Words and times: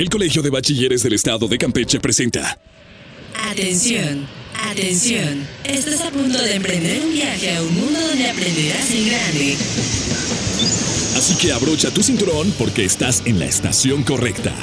El 0.00 0.08
Colegio 0.08 0.40
de 0.40 0.48
Bachilleres 0.48 1.02
del 1.02 1.12
Estado 1.12 1.46
de 1.46 1.58
Campeche 1.58 2.00
presenta. 2.00 2.58
Atención, 3.50 4.26
atención. 4.70 5.46
Estás 5.62 6.00
a 6.00 6.10
punto 6.10 6.42
de 6.42 6.54
emprender 6.54 7.02
un 7.02 7.12
viaje 7.12 7.54
a 7.54 7.62
un 7.62 7.74
mundo 7.74 8.00
donde 8.00 8.30
aprenderás 8.30 8.90
en 8.92 9.08
grande. 9.08 9.56
Así 11.18 11.34
que 11.34 11.52
abrocha 11.52 11.90
tu 11.90 12.02
cinturón 12.02 12.50
porque 12.58 12.86
estás 12.86 13.26
en 13.26 13.38
la 13.38 13.44
estación 13.44 14.02
correcta. 14.02 14.54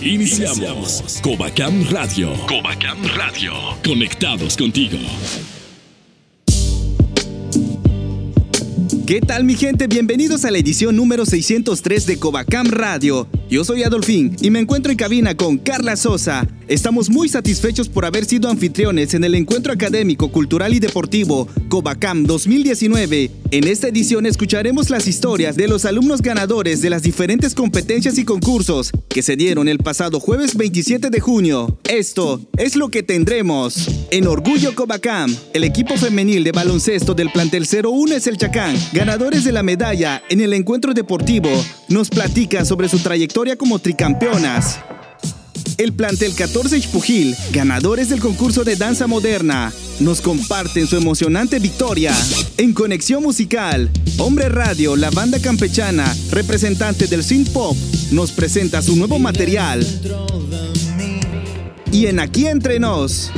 Iniciamos. 0.00 1.20
Covacam 1.22 1.86
Radio. 1.90 2.32
Covacam 2.48 3.04
Radio. 3.14 3.52
Conectados 3.84 4.56
contigo. 4.56 4.96
¿Qué 9.06 9.20
tal 9.20 9.44
mi 9.44 9.54
gente? 9.54 9.86
Bienvenidos 9.86 10.46
a 10.46 10.50
la 10.50 10.56
edición 10.56 10.96
número 10.96 11.26
603 11.26 12.06
de 12.06 12.18
Covacam 12.18 12.68
Radio. 12.68 13.28
Yo 13.48 13.62
soy 13.62 13.84
Adolfín 13.84 14.34
y 14.40 14.50
me 14.50 14.58
encuentro 14.58 14.90
en 14.90 14.98
cabina 14.98 15.36
con 15.36 15.58
Carla 15.58 15.94
Sosa. 15.94 16.48
Estamos 16.66 17.10
muy 17.10 17.28
satisfechos 17.28 17.88
por 17.88 18.04
haber 18.04 18.24
sido 18.24 18.48
anfitriones 18.50 19.14
en 19.14 19.22
el 19.22 19.36
encuentro 19.36 19.72
académico, 19.72 20.32
cultural 20.32 20.74
y 20.74 20.80
deportivo 20.80 21.46
Covacam 21.68 22.24
2019. 22.24 23.30
En 23.56 23.66
esta 23.66 23.88
edición 23.88 24.26
escucharemos 24.26 24.90
las 24.90 25.06
historias 25.06 25.56
de 25.56 25.66
los 25.66 25.86
alumnos 25.86 26.20
ganadores 26.20 26.82
de 26.82 26.90
las 26.90 27.00
diferentes 27.00 27.54
competencias 27.54 28.18
y 28.18 28.24
concursos 28.26 28.92
que 29.08 29.22
se 29.22 29.34
dieron 29.34 29.66
el 29.66 29.78
pasado 29.78 30.20
jueves 30.20 30.58
27 30.58 31.08
de 31.08 31.20
junio. 31.20 31.78
Esto 31.88 32.38
es 32.58 32.76
lo 32.76 32.90
que 32.90 33.02
tendremos. 33.02 33.88
En 34.10 34.26
Orgullo 34.26 34.74
Covacam, 34.74 35.34
el 35.54 35.64
equipo 35.64 35.96
femenil 35.96 36.44
de 36.44 36.52
baloncesto 36.52 37.14
del 37.14 37.30
plantel 37.30 37.66
01 37.66 38.16
es 38.16 38.26
el 38.26 38.36
Chacán, 38.36 38.76
ganadores 38.92 39.42
de 39.44 39.52
la 39.52 39.62
medalla 39.62 40.22
en 40.28 40.42
el 40.42 40.52
encuentro 40.52 40.92
deportivo, 40.92 41.48
nos 41.88 42.10
platica 42.10 42.62
sobre 42.66 42.90
su 42.90 42.98
trayectoria 42.98 43.56
como 43.56 43.78
tricampeonas. 43.78 44.80
El 45.78 45.92
plantel 45.92 46.34
14 46.34 46.80
Xpujil, 46.80 47.36
ganadores 47.52 48.08
del 48.08 48.20
concurso 48.20 48.64
de 48.64 48.76
danza 48.76 49.06
moderna, 49.06 49.72
nos 50.00 50.22
comparten 50.22 50.86
su 50.86 50.96
emocionante 50.96 51.58
victoria. 51.58 52.14
En 52.56 52.72
Conexión 52.72 53.22
Musical, 53.22 53.90
Hombre 54.16 54.48
Radio, 54.48 54.96
la 54.96 55.10
banda 55.10 55.38
campechana, 55.38 56.16
representante 56.30 57.06
del 57.06 57.22
synth 57.22 57.50
pop, 57.50 57.76
nos 58.10 58.32
presenta 58.32 58.80
su 58.80 58.96
nuevo 58.96 59.18
material. 59.18 59.86
Y 61.92 62.06
en 62.06 62.20
Aquí 62.20 62.46
Entre 62.46 62.80
Nos, 62.80 63.30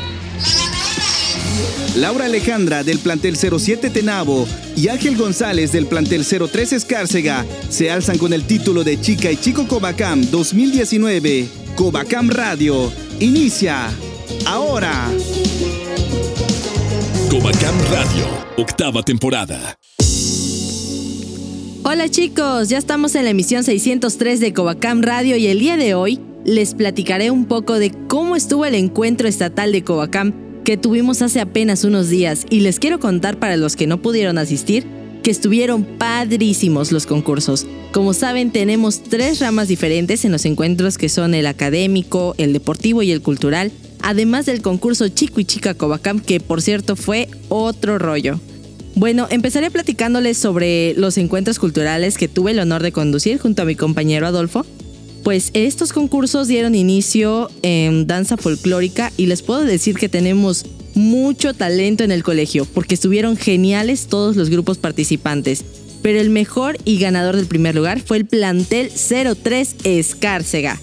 Laura 1.96 2.26
Alejandra 2.26 2.84
del 2.84 3.00
plantel 3.00 3.36
07 3.36 3.90
Tenabo 3.90 4.46
y 4.76 4.86
Ángel 4.86 5.16
González 5.16 5.72
del 5.72 5.86
plantel 5.86 6.24
03 6.24 6.74
Escárcega 6.74 7.44
se 7.68 7.90
alzan 7.90 8.18
con 8.18 8.32
el 8.32 8.44
título 8.44 8.84
de 8.84 9.00
Chica 9.00 9.32
y 9.32 9.36
Chico 9.36 9.66
Covacam 9.66 10.30
2019. 10.30 11.67
Covacam 11.78 12.28
Radio 12.28 12.90
inicia 13.20 13.88
ahora. 14.46 15.12
Covacam 17.30 17.76
Radio, 17.92 18.26
octava 18.56 19.04
temporada. 19.04 19.78
Hola 21.84 22.08
chicos, 22.08 22.68
ya 22.68 22.78
estamos 22.78 23.14
en 23.14 23.22
la 23.22 23.30
emisión 23.30 23.62
603 23.62 24.40
de 24.40 24.52
Covacam 24.52 25.02
Radio 25.02 25.36
y 25.36 25.46
el 25.46 25.60
día 25.60 25.76
de 25.76 25.94
hoy 25.94 26.18
les 26.44 26.74
platicaré 26.74 27.30
un 27.30 27.44
poco 27.44 27.78
de 27.78 27.92
cómo 28.08 28.34
estuvo 28.34 28.64
el 28.64 28.74
encuentro 28.74 29.28
estatal 29.28 29.70
de 29.70 29.84
Covacam 29.84 30.32
que 30.64 30.76
tuvimos 30.76 31.22
hace 31.22 31.40
apenas 31.40 31.84
unos 31.84 32.08
días 32.08 32.44
y 32.50 32.58
les 32.58 32.80
quiero 32.80 32.98
contar 32.98 33.38
para 33.38 33.56
los 33.56 33.76
que 33.76 33.86
no 33.86 34.02
pudieron 34.02 34.36
asistir 34.38 34.84
que 35.28 35.32
estuvieron 35.32 35.84
padrísimos 35.84 36.90
los 36.90 37.04
concursos. 37.04 37.66
Como 37.92 38.14
saben, 38.14 38.50
tenemos 38.50 39.02
tres 39.02 39.40
ramas 39.40 39.68
diferentes 39.68 40.24
en 40.24 40.32
los 40.32 40.46
encuentros 40.46 40.96
que 40.96 41.10
son 41.10 41.34
el 41.34 41.46
académico, 41.46 42.34
el 42.38 42.54
deportivo 42.54 43.02
y 43.02 43.12
el 43.12 43.20
cultural, 43.20 43.70
además 44.00 44.46
del 44.46 44.62
concurso 44.62 45.06
Chico 45.08 45.38
y 45.38 45.44
Chica 45.44 45.74
Covacam, 45.74 46.20
que 46.20 46.40
por 46.40 46.62
cierto 46.62 46.96
fue 46.96 47.28
otro 47.50 47.98
rollo. 47.98 48.40
Bueno, 48.94 49.26
empezaré 49.28 49.70
platicándoles 49.70 50.38
sobre 50.38 50.94
los 50.94 51.18
encuentros 51.18 51.58
culturales 51.58 52.16
que 52.16 52.28
tuve 52.28 52.52
el 52.52 52.60
honor 52.60 52.82
de 52.82 52.92
conducir 52.92 53.38
junto 53.38 53.60
a 53.60 53.66
mi 53.66 53.76
compañero 53.76 54.26
Adolfo. 54.26 54.64
Pues 55.24 55.50
estos 55.52 55.92
concursos 55.92 56.48
dieron 56.48 56.74
inicio 56.74 57.50
en 57.60 58.06
danza 58.06 58.38
folclórica 58.38 59.12
y 59.18 59.26
les 59.26 59.42
puedo 59.42 59.60
decir 59.60 59.96
que 59.96 60.08
tenemos 60.08 60.64
mucho 60.98 61.54
talento 61.54 62.04
en 62.04 62.10
el 62.10 62.22
colegio 62.22 62.66
porque 62.66 62.94
estuvieron 62.94 63.36
geniales 63.36 64.08
todos 64.08 64.36
los 64.36 64.50
grupos 64.50 64.78
participantes. 64.78 65.64
Pero 66.02 66.20
el 66.20 66.30
mejor 66.30 66.76
y 66.84 66.98
ganador 66.98 67.36
del 67.36 67.46
primer 67.46 67.74
lugar 67.74 68.00
fue 68.00 68.18
el 68.18 68.26
plantel 68.26 68.90
03 68.90 69.76
Escárcega. 69.84 70.78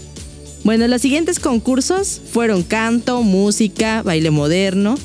Bueno, 0.63 0.87
los 0.87 1.01
siguientes 1.01 1.39
concursos 1.39 2.19
fueron 2.31 2.63
canto, 2.63 3.21
música, 3.21 4.01
baile 4.01 4.31
moderno. 4.31 4.95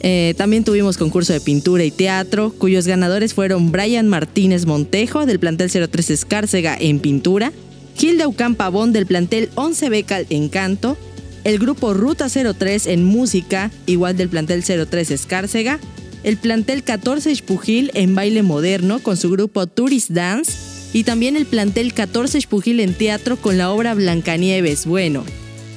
Eh, 0.00 0.34
también 0.36 0.62
tuvimos 0.62 0.98
concurso 0.98 1.32
de 1.32 1.40
pintura 1.40 1.82
y 1.84 1.90
teatro, 1.90 2.52
cuyos 2.58 2.86
ganadores 2.86 3.32
fueron 3.32 3.72
Brian 3.72 4.08
Martínez 4.08 4.66
Montejo 4.66 5.24
del 5.24 5.40
plantel 5.40 5.70
03 5.70 6.10
Escárcega 6.10 6.76
en 6.78 7.00
pintura, 7.00 7.52
Hilda 7.98 8.28
Ucán 8.28 8.56
Pavón 8.56 8.92
del 8.92 9.06
plantel 9.06 9.48
11 9.54 9.88
Becal 9.88 10.26
en 10.28 10.48
canto, 10.50 10.98
el 11.46 11.60
grupo 11.60 11.94
Ruta 11.94 12.26
03 12.28 12.88
en 12.88 13.04
música, 13.04 13.70
igual 13.86 14.16
del 14.16 14.28
plantel 14.28 14.64
03 14.64 15.12
Escárcega, 15.12 15.78
el 16.24 16.38
plantel 16.38 16.82
14 16.82 17.30
Espujil 17.30 17.92
en 17.94 18.16
baile 18.16 18.42
moderno 18.42 18.98
con 18.98 19.16
su 19.16 19.30
grupo 19.30 19.68
Tourist 19.68 20.10
Dance 20.10 20.52
y 20.92 21.04
también 21.04 21.36
el 21.36 21.46
plantel 21.46 21.94
14 21.94 22.36
Espujil 22.36 22.80
en 22.80 22.94
teatro 22.94 23.36
con 23.36 23.58
la 23.58 23.70
obra 23.70 23.94
Blancanieves. 23.94 24.86
Bueno, 24.86 25.24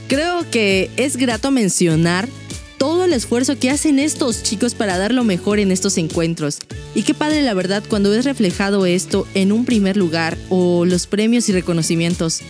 creo 0.07 0.43
que 0.49 0.89
es 0.97 1.17
grato 1.17 1.51
mencionar 1.51 2.27
todo 2.79 3.05
el 3.05 3.13
esfuerzo 3.13 3.59
que 3.59 3.69
hacen 3.69 3.99
estos 3.99 4.41
chicos 4.41 4.73
para 4.73 4.97
dar 4.97 5.13
lo 5.13 5.23
mejor 5.23 5.59
en 5.59 5.71
estos 5.71 5.99
encuentros. 5.99 6.57
Y 6.95 7.03
qué 7.03 7.13
padre 7.13 7.43
la 7.43 7.53
verdad 7.53 7.83
cuando 7.87 8.09
ves 8.09 8.25
reflejado 8.25 8.87
esto 8.87 9.27
en 9.35 9.51
un 9.51 9.65
primer 9.65 9.97
lugar 9.97 10.35
o 10.49 10.85
los 10.85 11.05
premios 11.05 11.47
y 11.47 11.51
reconocimientos. 11.51 12.41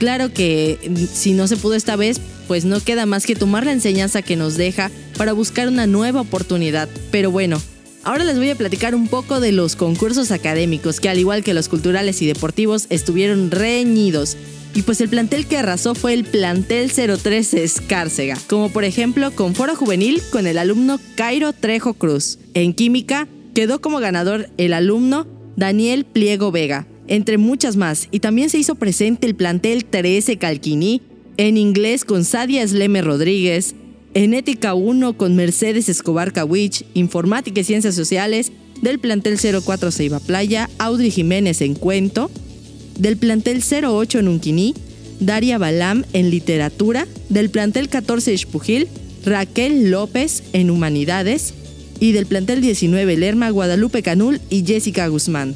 Claro 0.00 0.32
que 0.32 0.80
mm, 0.90 1.04
si 1.14 1.34
no 1.34 1.46
se 1.46 1.56
pudo 1.56 1.74
esta 1.74 1.94
vez, 1.94 2.20
pues 2.46 2.64
no 2.64 2.80
queda 2.80 3.06
más 3.06 3.26
que 3.26 3.36
tomar 3.36 3.64
la 3.64 3.72
enseñanza 3.72 4.22
que 4.22 4.36
nos 4.36 4.56
deja 4.56 4.90
para 5.16 5.32
buscar 5.32 5.68
una 5.68 5.86
nueva 5.86 6.20
oportunidad. 6.20 6.88
Pero 7.10 7.30
bueno, 7.30 7.60
ahora 8.02 8.24
les 8.24 8.36
voy 8.36 8.50
a 8.50 8.56
platicar 8.56 8.94
un 8.94 9.08
poco 9.08 9.40
de 9.40 9.52
los 9.52 9.76
concursos 9.76 10.30
académicos 10.30 11.00
que 11.00 11.08
al 11.08 11.18
igual 11.18 11.42
que 11.42 11.54
los 11.54 11.68
culturales 11.68 12.22
y 12.22 12.26
deportivos 12.26 12.86
estuvieron 12.90 13.50
reñidos. 13.50 14.36
Y 14.74 14.82
pues 14.82 15.00
el 15.00 15.08
plantel 15.08 15.46
que 15.46 15.56
arrasó 15.56 15.94
fue 15.94 16.14
el 16.14 16.24
plantel 16.24 16.90
03 16.90 17.54
Escárcega, 17.54 18.36
como 18.48 18.70
por 18.70 18.82
ejemplo 18.82 19.30
con 19.30 19.54
Foro 19.54 19.76
Juvenil 19.76 20.20
con 20.32 20.48
el 20.48 20.58
alumno 20.58 20.98
Cairo 21.14 21.52
Trejo 21.52 21.94
Cruz. 21.94 22.38
En 22.54 22.74
química 22.74 23.28
quedó 23.54 23.80
como 23.80 24.00
ganador 24.00 24.50
el 24.58 24.72
alumno 24.72 25.28
Daniel 25.56 26.04
Pliego 26.04 26.50
Vega, 26.50 26.88
entre 27.06 27.38
muchas 27.38 27.76
más. 27.76 28.08
Y 28.10 28.18
también 28.18 28.50
se 28.50 28.58
hizo 28.58 28.74
presente 28.74 29.28
el 29.28 29.36
plantel 29.36 29.84
13 29.84 30.38
Calquini, 30.38 31.02
en 31.36 31.56
inglés 31.56 32.04
con 32.04 32.24
Sadia 32.24 32.66
Sleme 32.66 33.02
Rodríguez, 33.02 33.74
en 34.14 34.34
ética 34.34 34.74
1 34.74 35.16
con 35.16 35.34
Mercedes 35.34 35.88
Escobar 35.88 36.32
Kawich, 36.32 36.84
informática 36.94 37.60
y 37.60 37.64
ciencias 37.64 37.94
sociales 37.94 38.52
del 38.80 39.00
plantel 39.00 39.38
04 39.38 39.90
Ceiba 39.90 40.20
Playa, 40.20 40.70
Audrey 40.78 41.10
Jiménez 41.10 41.60
en 41.60 41.74
cuento, 41.74 42.30
del 42.98 43.16
plantel 43.16 43.62
08 43.62 44.20
en 44.20 44.28
Unquiní, 44.28 44.74
Daria 45.18 45.58
Balam 45.58 46.04
en 46.12 46.30
literatura, 46.30 47.08
del 47.28 47.50
plantel 47.50 47.88
14 47.88 48.32
Espujil, 48.32 48.88
Raquel 49.24 49.90
López 49.90 50.44
en 50.52 50.70
humanidades 50.70 51.54
y 51.98 52.12
del 52.12 52.26
plantel 52.26 52.60
19 52.60 53.16
Lerma, 53.16 53.50
Guadalupe 53.50 54.02
Canul 54.02 54.40
y 54.50 54.64
Jessica 54.64 55.08
Guzmán. 55.08 55.54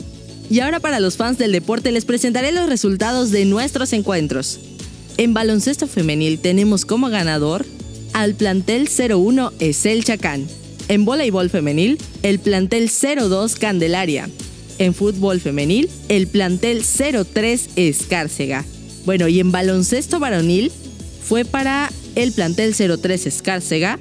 Y 0.51 0.61
ahora 0.61 0.81
para 0.81 0.99
los 0.99 1.17
fans 1.17 1.39
del 1.39 1.53
deporte 1.53 1.93
les 1.93 2.07
presentaré 2.07 2.51
los 2.53 2.69
resultados 2.69 3.31
de 3.31 3.45
nuestros 3.45 3.93
encuentros. 3.93 4.59
En 5.19 5.35
baloncesto 5.35 5.89
femenil 5.89 6.39
tenemos 6.39 6.85
como 6.85 7.11
ganador 7.11 7.67
al 8.13 8.35
plantel 8.35 8.89
01 8.89 9.53
Esel 9.59 10.05
Chacán. 10.05 10.47
En 10.87 11.05
voleibol 11.05 11.51
femenil, 11.51 11.99
el 12.23 12.39
plantel 12.39 12.89
02 12.89 13.57
Candelaria 13.57 14.31
en 14.79 14.95
fútbol 14.95 15.41
femenil, 15.41 15.91
el 16.09 16.29
plantel 16.29 16.85
03 16.85 17.71
Escárcega. 17.75 18.65
Bueno, 19.05 19.27
y 19.27 19.41
en 19.41 19.51
baloncesto 19.51 20.21
varonil 20.21 20.71
fue 21.23 21.45
para 21.45 21.91
el 22.15 22.31
plantel 22.31 22.75
03 22.75 23.27
Escárcega, 23.27 23.99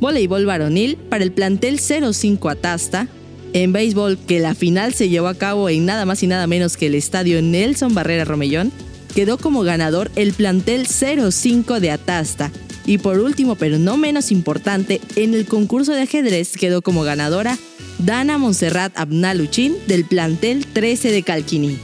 voleibol 0.00 0.44
varonil 0.44 0.96
para 0.96 1.24
el 1.24 1.32
plantel 1.32 1.80
05 1.80 2.48
Atasta, 2.48 3.08
en 3.54 3.72
béisbol 3.72 4.18
que 4.18 4.38
la 4.38 4.54
final 4.54 4.92
se 4.92 5.08
llevó 5.08 5.28
a 5.28 5.34
cabo 5.34 5.70
en 5.70 5.86
nada 5.86 6.04
más 6.04 6.22
y 6.22 6.26
nada 6.26 6.46
menos 6.46 6.76
que 6.76 6.86
el 6.86 6.94
estadio 6.94 7.40
Nelson 7.40 7.94
Barrera 7.94 8.26
Romellón, 8.26 8.70
quedó 9.14 9.38
como 9.38 9.62
ganador 9.62 10.10
el 10.16 10.32
plantel 10.32 10.86
05 10.86 11.80
de 11.80 11.90
Atasta. 11.90 12.50
Y 12.86 12.98
por 12.98 13.18
último, 13.18 13.54
pero 13.54 13.78
no 13.78 13.96
menos 13.96 14.32
importante, 14.32 15.00
en 15.16 15.34
el 15.34 15.44
concurso 15.44 15.92
de 15.92 16.02
ajedrez 16.02 16.52
quedó 16.56 16.80
como 16.80 17.02
ganadora 17.02 17.58
Dana 17.98 18.38
Montserrat 18.38 18.96
Abnaluchin 18.96 19.76
del 19.86 20.04
plantel 20.04 20.66
13 20.66 21.10
de 21.10 21.22
Calquini. 21.22 21.78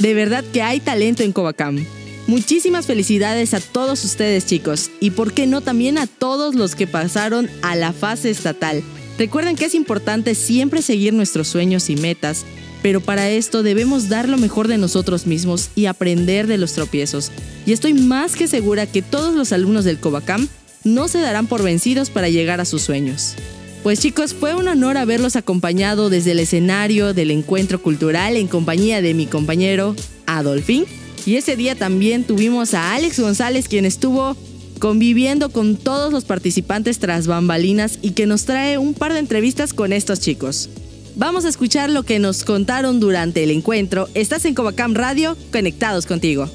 De 0.00 0.14
verdad 0.14 0.44
que 0.52 0.62
hay 0.62 0.80
talento 0.80 1.22
en 1.22 1.32
Covacam. 1.32 1.84
Muchísimas 2.26 2.86
felicidades 2.86 3.54
a 3.54 3.60
todos 3.60 4.04
ustedes 4.04 4.46
chicos 4.46 4.90
y 5.00 5.10
por 5.10 5.32
qué 5.32 5.46
no 5.46 5.60
también 5.60 5.96
a 5.96 6.06
todos 6.06 6.54
los 6.54 6.74
que 6.74 6.86
pasaron 6.86 7.48
a 7.62 7.76
la 7.76 7.92
fase 7.92 8.30
estatal. 8.30 8.82
Recuerden 9.18 9.56
que 9.56 9.66
es 9.66 9.74
importante 9.74 10.34
siempre 10.34 10.82
seguir 10.82 11.14
nuestros 11.14 11.48
sueños 11.48 11.88
y 11.88 11.96
metas, 11.96 12.44
pero 12.86 13.00
para 13.00 13.28
esto 13.30 13.64
debemos 13.64 14.08
dar 14.08 14.28
lo 14.28 14.38
mejor 14.38 14.68
de 14.68 14.78
nosotros 14.78 15.26
mismos 15.26 15.70
y 15.74 15.86
aprender 15.86 16.46
de 16.46 16.56
los 16.56 16.72
tropiezos. 16.74 17.32
Y 17.66 17.72
estoy 17.72 17.94
más 17.94 18.36
que 18.36 18.46
segura 18.46 18.86
que 18.86 19.02
todos 19.02 19.34
los 19.34 19.50
alumnos 19.50 19.84
del 19.84 19.98
Covacam 19.98 20.46
no 20.84 21.08
se 21.08 21.18
darán 21.18 21.48
por 21.48 21.64
vencidos 21.64 22.10
para 22.10 22.28
llegar 22.28 22.60
a 22.60 22.64
sus 22.64 22.82
sueños. 22.82 23.34
Pues 23.82 23.98
chicos, 23.98 24.34
fue 24.34 24.54
un 24.54 24.68
honor 24.68 24.98
haberlos 24.98 25.34
acompañado 25.34 26.10
desde 26.10 26.30
el 26.30 26.38
escenario 26.38 27.12
del 27.12 27.32
encuentro 27.32 27.82
cultural 27.82 28.36
en 28.36 28.46
compañía 28.46 29.02
de 29.02 29.14
mi 29.14 29.26
compañero 29.26 29.96
Adolfín. 30.26 30.84
Y 31.26 31.34
ese 31.34 31.56
día 31.56 31.74
también 31.74 32.22
tuvimos 32.22 32.72
a 32.72 32.94
Alex 32.94 33.18
González 33.18 33.66
quien 33.66 33.84
estuvo 33.84 34.36
conviviendo 34.78 35.48
con 35.48 35.74
todos 35.74 36.12
los 36.12 36.24
participantes 36.24 37.00
tras 37.00 37.26
bambalinas 37.26 37.98
y 38.00 38.12
que 38.12 38.26
nos 38.26 38.44
trae 38.44 38.78
un 38.78 38.94
par 38.94 39.12
de 39.12 39.18
entrevistas 39.18 39.72
con 39.72 39.92
estos 39.92 40.20
chicos. 40.20 40.70
Vamos 41.18 41.46
a 41.46 41.48
escuchar 41.48 41.88
lo 41.88 42.02
que 42.02 42.18
nos 42.18 42.44
contaron 42.44 43.00
durante 43.00 43.42
el 43.42 43.50
encuentro. 43.50 44.06
Estás 44.12 44.44
en 44.44 44.54
Covacam 44.54 44.94
Radio, 44.94 45.34
conectados 45.50 46.04
contigo. 46.04 46.50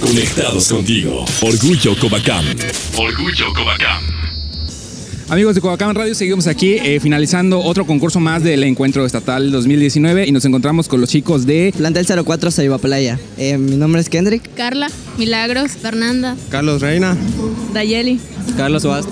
Conectados 0.00 0.68
contigo. 0.68 1.26
Orgullo 1.42 1.94
Covacam. 2.00 2.46
Orgullo 2.96 3.52
Covacam. 3.54 4.02
Amigos 5.28 5.54
de 5.54 5.60
Coacam 5.60 5.94
Radio, 5.94 6.14
seguimos 6.14 6.46
aquí 6.46 6.76
eh, 6.76 7.00
finalizando 7.00 7.60
otro 7.60 7.84
concurso 7.84 8.18
más 8.18 8.42
del 8.42 8.64
Encuentro 8.64 9.04
Estatal 9.04 9.52
2019 9.52 10.26
y 10.26 10.32
nos 10.32 10.46
encontramos 10.46 10.88
con 10.88 11.02
los 11.02 11.10
chicos 11.10 11.44
de 11.44 11.74
Plantel 11.76 12.06
04 12.24 12.50
Saiba 12.50 12.78
Playa. 12.78 13.20
Eh, 13.36 13.58
mi 13.58 13.76
nombre 13.76 14.00
es 14.00 14.08
Kendrick. 14.08 14.54
Carla, 14.54 14.88
Milagros, 15.18 15.72
Fernanda, 15.72 16.34
Carlos 16.48 16.80
Reina, 16.80 17.14
Dayeli, 17.74 18.18
Carlos 18.56 18.86
Oast. 18.86 19.10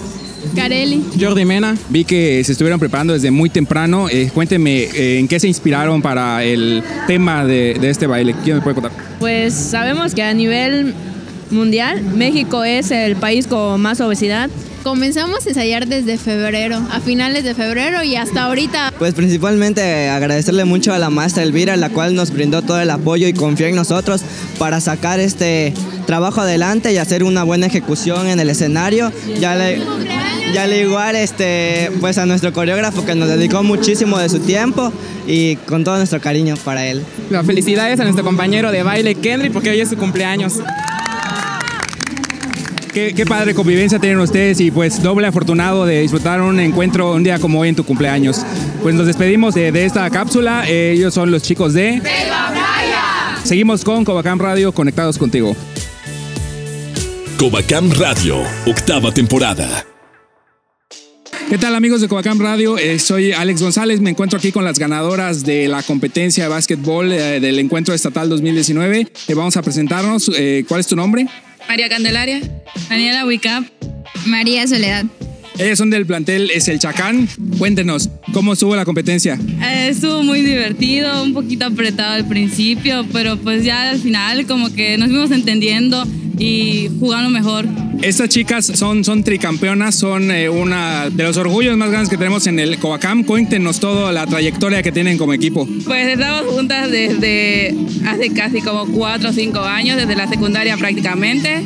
Carelli, 0.54 1.04
Jordi 1.18 1.44
Mena. 1.44 1.76
Vi 1.88 2.04
que 2.04 2.42
se 2.44 2.52
estuvieron 2.52 2.78
preparando 2.78 3.12
desde 3.12 3.30
muy 3.30 3.50
temprano. 3.50 4.08
Eh, 4.08 4.30
cuéntenme 4.32 4.88
en 4.94 5.28
qué 5.28 5.40
se 5.40 5.48
inspiraron 5.48 6.02
para 6.02 6.44
el 6.44 6.82
tema 7.06 7.44
de, 7.44 7.74
de 7.80 7.90
este 7.90 8.06
baile. 8.06 8.34
¿Quién 8.44 8.56
me 8.56 8.62
puede 8.62 8.74
contar? 8.74 8.92
Pues 9.18 9.54
sabemos 9.54 10.14
que 10.14 10.22
a 10.22 10.34
nivel 10.34 10.94
mundial 11.50 12.02
México 12.02 12.64
es 12.64 12.90
el 12.90 13.16
país 13.16 13.46
con 13.46 13.80
más 13.80 14.00
obesidad 14.00 14.50
Comenzamos 14.86 15.44
a 15.44 15.48
ensayar 15.48 15.88
desde 15.88 16.16
febrero, 16.16 16.80
a 16.92 17.00
finales 17.00 17.42
de 17.42 17.56
febrero 17.56 18.04
y 18.04 18.14
hasta 18.14 18.44
ahorita. 18.44 18.94
Pues 18.96 19.14
principalmente 19.14 20.08
agradecerle 20.08 20.64
mucho 20.64 20.94
a 20.94 21.00
la 21.00 21.10
maestra 21.10 21.42
Elvira, 21.42 21.76
la 21.76 21.88
cual 21.88 22.14
nos 22.14 22.30
brindó 22.30 22.62
todo 22.62 22.80
el 22.80 22.90
apoyo 22.90 23.26
y 23.26 23.32
confía 23.32 23.66
en 23.66 23.74
nosotros 23.74 24.22
para 24.60 24.80
sacar 24.80 25.18
este 25.18 25.74
trabajo 26.06 26.42
adelante 26.42 26.92
y 26.92 26.98
hacer 26.98 27.24
una 27.24 27.42
buena 27.42 27.66
ejecución 27.66 28.28
en 28.28 28.38
el 28.38 28.48
escenario. 28.48 29.12
Ya 29.40 29.56
le, 29.56 29.82
ya 30.56 30.66
le 30.66 30.80
igual 30.80 31.16
este, 31.16 31.90
pues 32.00 32.16
a 32.16 32.24
nuestro 32.24 32.50
coreógrafo 32.50 33.04
que 33.04 33.14
nos 33.14 33.28
dedicó 33.28 33.62
muchísimo 33.62 34.18
de 34.18 34.30
su 34.30 34.38
tiempo 34.38 34.90
y 35.26 35.56
con 35.56 35.84
todo 35.84 35.98
nuestro 35.98 36.18
cariño 36.18 36.54
para 36.64 36.86
él. 36.86 37.02
Felicidades 37.44 38.00
a 38.00 38.04
nuestro 38.04 38.24
compañero 38.24 38.72
de 38.72 38.82
baile 38.82 39.14
Kendry 39.16 39.50
porque 39.50 39.68
hoy 39.68 39.80
es 39.80 39.90
su 39.90 39.98
cumpleaños. 39.98 40.54
Qué, 42.94 43.26
padre 43.28 43.52
convivencia 43.52 43.98
tienen 43.98 44.18
ustedes 44.18 44.58
y 44.60 44.70
pues 44.70 45.02
doble 45.02 45.26
afortunado 45.26 45.84
de 45.84 46.00
disfrutar 46.00 46.40
un 46.40 46.58
encuentro 46.58 47.12
un 47.12 47.22
día 47.22 47.38
como 47.38 47.60
hoy 47.60 47.68
en 47.68 47.76
tu 47.76 47.84
cumpleaños. 47.84 48.40
Pues 48.82 48.94
nos 48.94 49.06
despedimos 49.06 49.54
de, 49.54 49.84
esta 49.84 50.08
cápsula. 50.08 50.64
Eh, 50.66 50.94
ellos 50.96 51.12
son 51.12 51.30
los 51.30 51.42
chicos 51.42 51.74
de... 51.74 52.00
Seguimos 53.44 53.84
con 53.84 54.06
Covacam 54.06 54.38
Radio 54.38 54.72
conectados 54.72 55.18
contigo. 55.18 55.54
Covacam 57.38 57.90
Radio, 57.90 58.38
octava 58.66 59.12
temporada. 59.12 59.84
¿Qué 61.48 61.58
tal 61.58 61.76
amigos 61.76 62.00
de 62.00 62.08
Covacam 62.08 62.40
Radio? 62.40 62.76
Eh, 62.76 62.98
soy 62.98 63.32
Alex 63.32 63.62
González, 63.62 64.00
me 64.00 64.10
encuentro 64.10 64.38
aquí 64.38 64.50
con 64.50 64.64
las 64.64 64.78
ganadoras 64.78 65.44
de 65.44 65.68
la 65.68 65.82
competencia 65.82 66.44
de 66.44 66.50
básquetbol 66.50 67.12
eh, 67.12 67.38
del 67.38 67.58
encuentro 67.60 67.94
estatal 67.94 68.28
2019. 68.28 69.06
vamos 69.34 69.56
a 69.56 69.62
presentarnos. 69.62 70.30
¿Cuál 70.66 70.80
es 70.80 70.86
tu 70.88 70.96
nombre? 70.96 71.26
María 71.68 71.88
Candelaria. 71.88 72.40
Daniela 72.88 73.24
Wicap. 73.24 73.64
María 74.26 74.66
Soledad. 74.66 75.06
Ellos 75.58 75.78
son 75.78 75.88
del 75.88 76.04
plantel 76.04 76.50
Es 76.50 76.68
el 76.68 76.78
Chacán. 76.78 77.28
Cuéntenos, 77.58 78.10
¿cómo 78.32 78.52
estuvo 78.52 78.76
la 78.76 78.84
competencia? 78.84 79.38
Eh, 79.62 79.88
estuvo 79.88 80.22
muy 80.22 80.42
divertido, 80.42 81.22
un 81.22 81.32
poquito 81.32 81.64
apretado 81.64 82.12
al 82.12 82.28
principio, 82.28 83.06
pero 83.12 83.38
pues 83.38 83.64
ya 83.64 83.90
al 83.90 83.98
final 83.98 84.46
como 84.46 84.72
que 84.74 84.98
nos 84.98 85.08
fuimos 85.08 85.30
entendiendo 85.30 86.04
y 86.38 86.90
jugando 87.00 87.30
mejor. 87.30 87.66
Estas 88.02 88.28
chicas 88.28 88.66
son, 88.66 89.04
son 89.04 89.24
tricampeonas, 89.24 89.94
son 89.94 90.30
eh, 90.30 90.48
una 90.48 91.08
de 91.10 91.22
los 91.22 91.36
orgullos 91.36 91.76
más 91.76 91.90
grandes 91.90 92.10
que 92.10 92.16
tenemos 92.16 92.46
en 92.46 92.58
el 92.58 92.78
Coacam. 92.78 93.24
Cuéntenos 93.24 93.80
toda 93.80 94.12
la 94.12 94.26
trayectoria 94.26 94.82
que 94.82 94.92
tienen 94.92 95.16
como 95.16 95.32
equipo. 95.32 95.66
Pues 95.84 96.08
estamos 96.08 96.52
juntas 96.52 96.90
desde 96.90 97.74
hace 98.06 98.30
casi 98.30 98.60
como 98.60 98.86
cuatro 98.86 99.30
o 99.30 99.32
cinco 99.32 99.60
años, 99.60 99.96
desde 99.96 100.14
la 100.14 100.28
secundaria 100.28 100.76
prácticamente. 100.76 101.64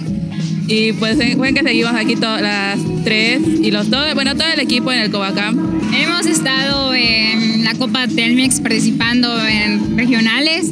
Y 0.68 0.92
pues 0.92 1.18
ven 1.18 1.52
que 1.52 1.62
seguimos 1.64 1.94
aquí 1.94 2.14
todas 2.14 2.40
las 2.40 2.78
tres 3.02 3.40
y 3.60 3.72
los 3.72 3.90
dos, 3.90 4.14
bueno, 4.14 4.36
todo 4.36 4.46
el 4.54 4.60
equipo 4.60 4.92
en 4.92 5.00
el 5.00 5.10
Covacam. 5.10 5.80
Hemos 5.92 6.26
estado 6.26 6.94
en 6.94 7.64
la 7.64 7.74
Copa 7.74 8.06
Telmex 8.06 8.60
participando 8.60 9.44
en 9.48 9.96
regionales 9.98 10.70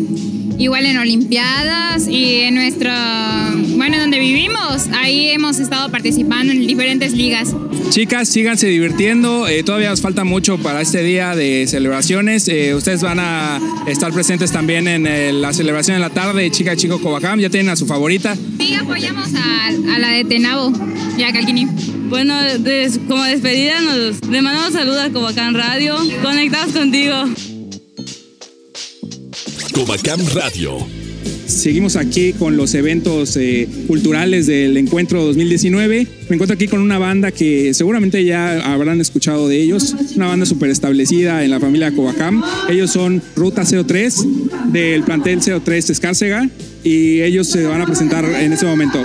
igual 0.59 0.85
en 0.87 0.99
Olimpiadas 0.99 2.09
y 2.09 2.41
en 2.41 2.57
nuestro, 2.57 2.91
bueno, 3.77 3.99
donde 3.99 4.19
vivimos, 4.19 4.89
ahí 4.93 5.29
hemos 5.29 5.59
estado 5.61 5.89
participando 5.91 6.53
en 6.53 6.67
diferentes 6.67 7.13
ligas. 7.13 7.55
Chicas, 7.91 8.29
síganse 8.29 8.67
divirtiendo, 8.67 9.47
eh, 9.49 9.63
todavía 9.63 9.91
nos 9.91 10.03
falta 10.03 10.25
mucho 10.25 10.59
para 10.59 10.81
este 10.81 11.03
día 11.03 11.35
de 11.35 11.67
celebraciones, 11.67 12.49
eh, 12.49 12.75
ustedes 12.75 13.03
van 13.03 13.19
a 13.21 13.61
estar 13.87 14.13
presentes 14.13 14.53
también 14.53 14.89
en 14.89 15.07
eh, 15.07 15.33
la 15.33 15.53
celebración 15.53 15.95
en 15.95 16.03
la 16.03 16.11
tarde 16.11 16.51
Chica 16.51 16.77
Chico 16.77 17.01
Covacam, 17.01 17.39
ya 17.39 17.49
tienen 17.49 17.71
a 17.71 17.77
su 17.77 17.87
favorita. 17.87 18.37
Sí, 18.59 18.75
apoyamos 18.75 19.29
a, 19.35 19.99
la 19.99 20.11
de 20.11 20.25
Tenabo 20.25 20.73
y 21.17 21.23
a 21.23 21.33
Calquini. 21.33 21.67
Bueno, 22.09 22.35
como 23.07 23.23
despedida 23.25 23.81
nos 23.81 24.27
le 24.29 24.43
mandamos 24.43 24.73
saludos 24.73 24.99
a 24.99 25.11
Covacam 25.11 25.55
Radio, 25.55 25.97
conectados 26.23 26.73
contigo. 26.73 27.25
Covacam 29.79 30.19
Radio. 30.35 30.77
Seguimos 31.47 31.95
aquí 31.95 32.33
con 32.33 32.57
los 32.57 32.75
eventos 32.75 33.37
eh, 33.37 33.69
culturales 33.87 34.49
del 34.49 34.77
encuentro 34.77 35.25
2019. 35.25 36.09
Me 36.29 36.35
encuentro 36.35 36.57
aquí 36.57 36.67
con 36.67 36.81
una 36.81 36.99
banda 36.99 37.31
que 37.31 37.73
seguramente 37.75 38.25
ya 38.25 38.73
habrán 38.73 39.01
escuchado 39.01 39.47
de 39.47 39.63
ellos, 39.63 39.95
una 40.17 40.27
banda 40.27 40.47
súper 40.47 40.71
establecida 40.71 41.45
en 41.45 41.53
la 41.53 41.61
familia 41.61 41.93
Covacam. 41.93 42.43
Ellos 42.69 42.91
son 42.91 43.23
Ruta 43.37 43.63
03 43.65 44.27
del 44.73 45.05
plantel 45.05 45.39
03 45.41 45.91
Escárcega 45.91 46.51
y 46.83 47.21
ellos 47.21 47.47
se 47.47 47.63
van 47.63 47.81
a 47.81 47.87
presentar 47.87 48.25
en 48.25 48.53
este 48.53 48.67
momento. 48.67 49.01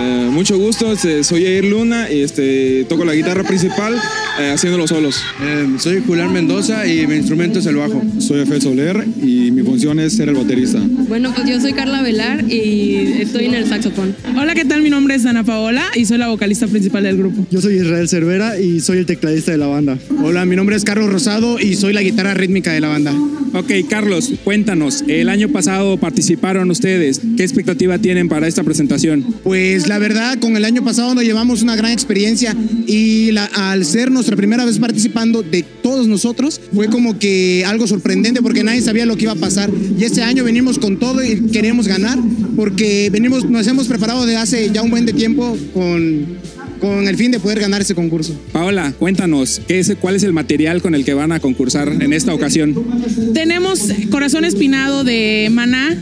Eh, 0.00 0.30
mucho 0.30 0.56
gusto, 0.58 0.90
este, 0.92 1.22
soy 1.24 1.44
Air 1.44 1.66
Luna 1.66 2.10
y 2.10 2.22
este, 2.22 2.86
toco 2.88 3.04
la 3.04 3.14
guitarra 3.14 3.44
principal 3.44 3.94
eh, 4.40 4.50
haciendo 4.50 4.78
los 4.78 4.88
solos. 4.88 5.22
Eh, 5.42 5.76
soy 5.78 6.02
Julián 6.06 6.32
Mendoza 6.32 6.86
y 6.86 7.06
mi 7.06 7.16
instrumento 7.16 7.58
es 7.58 7.66
el 7.66 7.76
bajo. 7.76 8.02
Soy 8.18 8.40
Efe 8.40 8.60
Soler 8.60 9.04
y 9.22 9.50
mi 9.50 9.62
función 9.62 10.00
es 10.00 10.14
ser 10.14 10.30
el 10.30 10.36
baterista. 10.36 10.80
Bueno, 11.08 11.32
pues 11.34 11.46
yo 11.46 11.60
soy 11.60 11.74
Carla 11.74 12.00
Velar 12.00 12.50
y 12.50 13.20
estoy 13.20 13.46
en 13.46 13.54
el 13.54 13.68
saxofón. 13.68 14.16
Hola, 14.38 14.54
¿qué 14.54 14.64
tal? 14.64 14.80
Mi 14.80 14.88
nombre 14.88 15.14
es 15.16 15.26
Ana 15.26 15.44
Paola 15.44 15.84
y 15.94 16.06
soy 16.06 16.16
la 16.16 16.28
vocalista 16.28 16.66
principal 16.66 17.02
del 17.02 17.18
grupo. 17.18 17.46
Yo 17.50 17.60
soy 17.60 17.74
Israel 17.74 18.08
Cervera 18.08 18.58
y 18.58 18.80
soy 18.80 18.98
el 18.98 19.06
tecladista 19.06 19.52
de 19.52 19.58
la 19.58 19.66
banda. 19.66 19.98
Hola, 20.22 20.46
mi 20.46 20.56
nombre 20.56 20.76
es 20.76 20.84
Carlos 20.84 21.12
Rosado 21.12 21.58
y 21.60 21.74
soy 21.74 21.92
la 21.92 22.02
guitarra 22.02 22.32
rítmica 22.32 22.72
de 22.72 22.80
la 22.80 22.88
banda. 22.88 23.14
Ok, 23.52 23.72
Carlos, 23.88 24.32
cuéntanos, 24.44 25.02
el 25.08 25.28
año 25.28 25.48
pasado 25.48 25.96
participaron 25.96 26.70
ustedes, 26.70 27.20
¿qué 27.36 27.42
expectativa 27.42 27.98
tienen 27.98 28.28
para 28.28 28.46
esta 28.46 28.62
presentación? 28.62 29.24
Pues 29.42 29.88
la 29.90 29.98
verdad, 29.98 30.38
con 30.38 30.56
el 30.56 30.64
año 30.64 30.84
pasado 30.84 31.16
nos 31.16 31.24
llevamos 31.24 31.62
una 31.62 31.74
gran 31.74 31.90
experiencia 31.90 32.54
y 32.86 33.36
al 33.36 33.84
ser 33.84 34.12
nuestra 34.12 34.36
primera 34.36 34.64
vez 34.64 34.78
participando 34.78 35.42
de 35.42 35.64
todos 35.64 36.06
nosotros, 36.06 36.60
fue 36.72 36.86
como 36.86 37.18
que 37.18 37.64
algo 37.66 37.88
sorprendente 37.88 38.40
porque 38.40 38.62
nadie 38.62 38.82
sabía 38.82 39.04
lo 39.04 39.16
que 39.16 39.24
iba 39.24 39.32
a 39.32 39.34
pasar. 39.34 39.68
Y 39.98 40.04
este 40.04 40.22
año 40.22 40.44
venimos 40.44 40.78
con 40.78 41.00
todo 41.00 41.24
y 41.24 41.40
queremos 41.50 41.88
ganar 41.88 42.20
porque 42.54 43.10
venimos, 43.10 43.50
nos 43.50 43.66
hemos 43.66 43.88
preparado 43.88 44.26
de 44.26 44.36
hace 44.36 44.70
ya 44.70 44.80
un 44.82 44.90
buen 44.90 45.06
de 45.06 45.12
tiempo 45.12 45.58
con 45.74 46.38
con 46.80 47.06
el 47.06 47.16
fin 47.16 47.30
de 47.30 47.38
poder 47.38 47.60
ganar 47.60 47.80
ese 47.80 47.94
concurso. 47.94 48.34
Paola, 48.52 48.92
cuéntanos, 48.98 49.60
¿qué 49.68 49.78
es, 49.78 49.94
¿cuál 50.00 50.16
es 50.16 50.22
el 50.22 50.32
material 50.32 50.82
con 50.82 50.94
el 50.94 51.04
que 51.04 51.14
van 51.14 51.32
a 51.32 51.40
concursar 51.40 51.88
en 51.88 52.12
esta 52.12 52.34
ocasión? 52.34 52.74
Tenemos 53.34 53.88
corazón 54.10 54.44
espinado 54.44 55.04
de 55.04 55.48
maná 55.52 55.96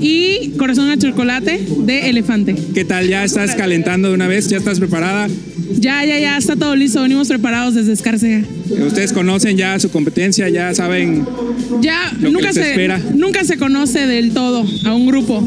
y 0.00 0.50
corazón 0.56 0.88
de 0.88 0.98
chocolate 0.98 1.60
de 1.84 2.08
elefante. 2.08 2.54
¿Qué 2.74 2.84
tal? 2.84 3.08
¿Ya 3.08 3.24
estás 3.24 3.54
calentando 3.54 4.08
de 4.08 4.14
una 4.14 4.28
vez? 4.28 4.48
¿Ya 4.48 4.58
estás 4.58 4.78
preparada? 4.78 5.28
Ya, 5.78 6.04
ya, 6.04 6.18
ya, 6.18 6.36
está 6.36 6.56
todo 6.56 6.74
listo. 6.76 7.02
Venimos 7.02 7.28
preparados 7.28 7.74
desde 7.74 7.92
Escárcega. 7.92 8.42
Ustedes 8.86 9.12
conocen 9.12 9.56
ya 9.56 9.78
su 9.78 9.90
competencia, 9.90 10.48
ya 10.48 10.74
saben 10.74 11.24
Ya 11.80 12.10
Lo 12.12 12.26
que 12.28 12.30
nunca 12.32 12.46
les 12.46 12.54
se, 12.54 12.70
espera. 12.70 13.00
nunca 13.14 13.44
se 13.44 13.56
conoce 13.56 14.06
del 14.06 14.32
todo 14.32 14.64
a 14.84 14.94
un 14.94 15.06
grupo, 15.06 15.42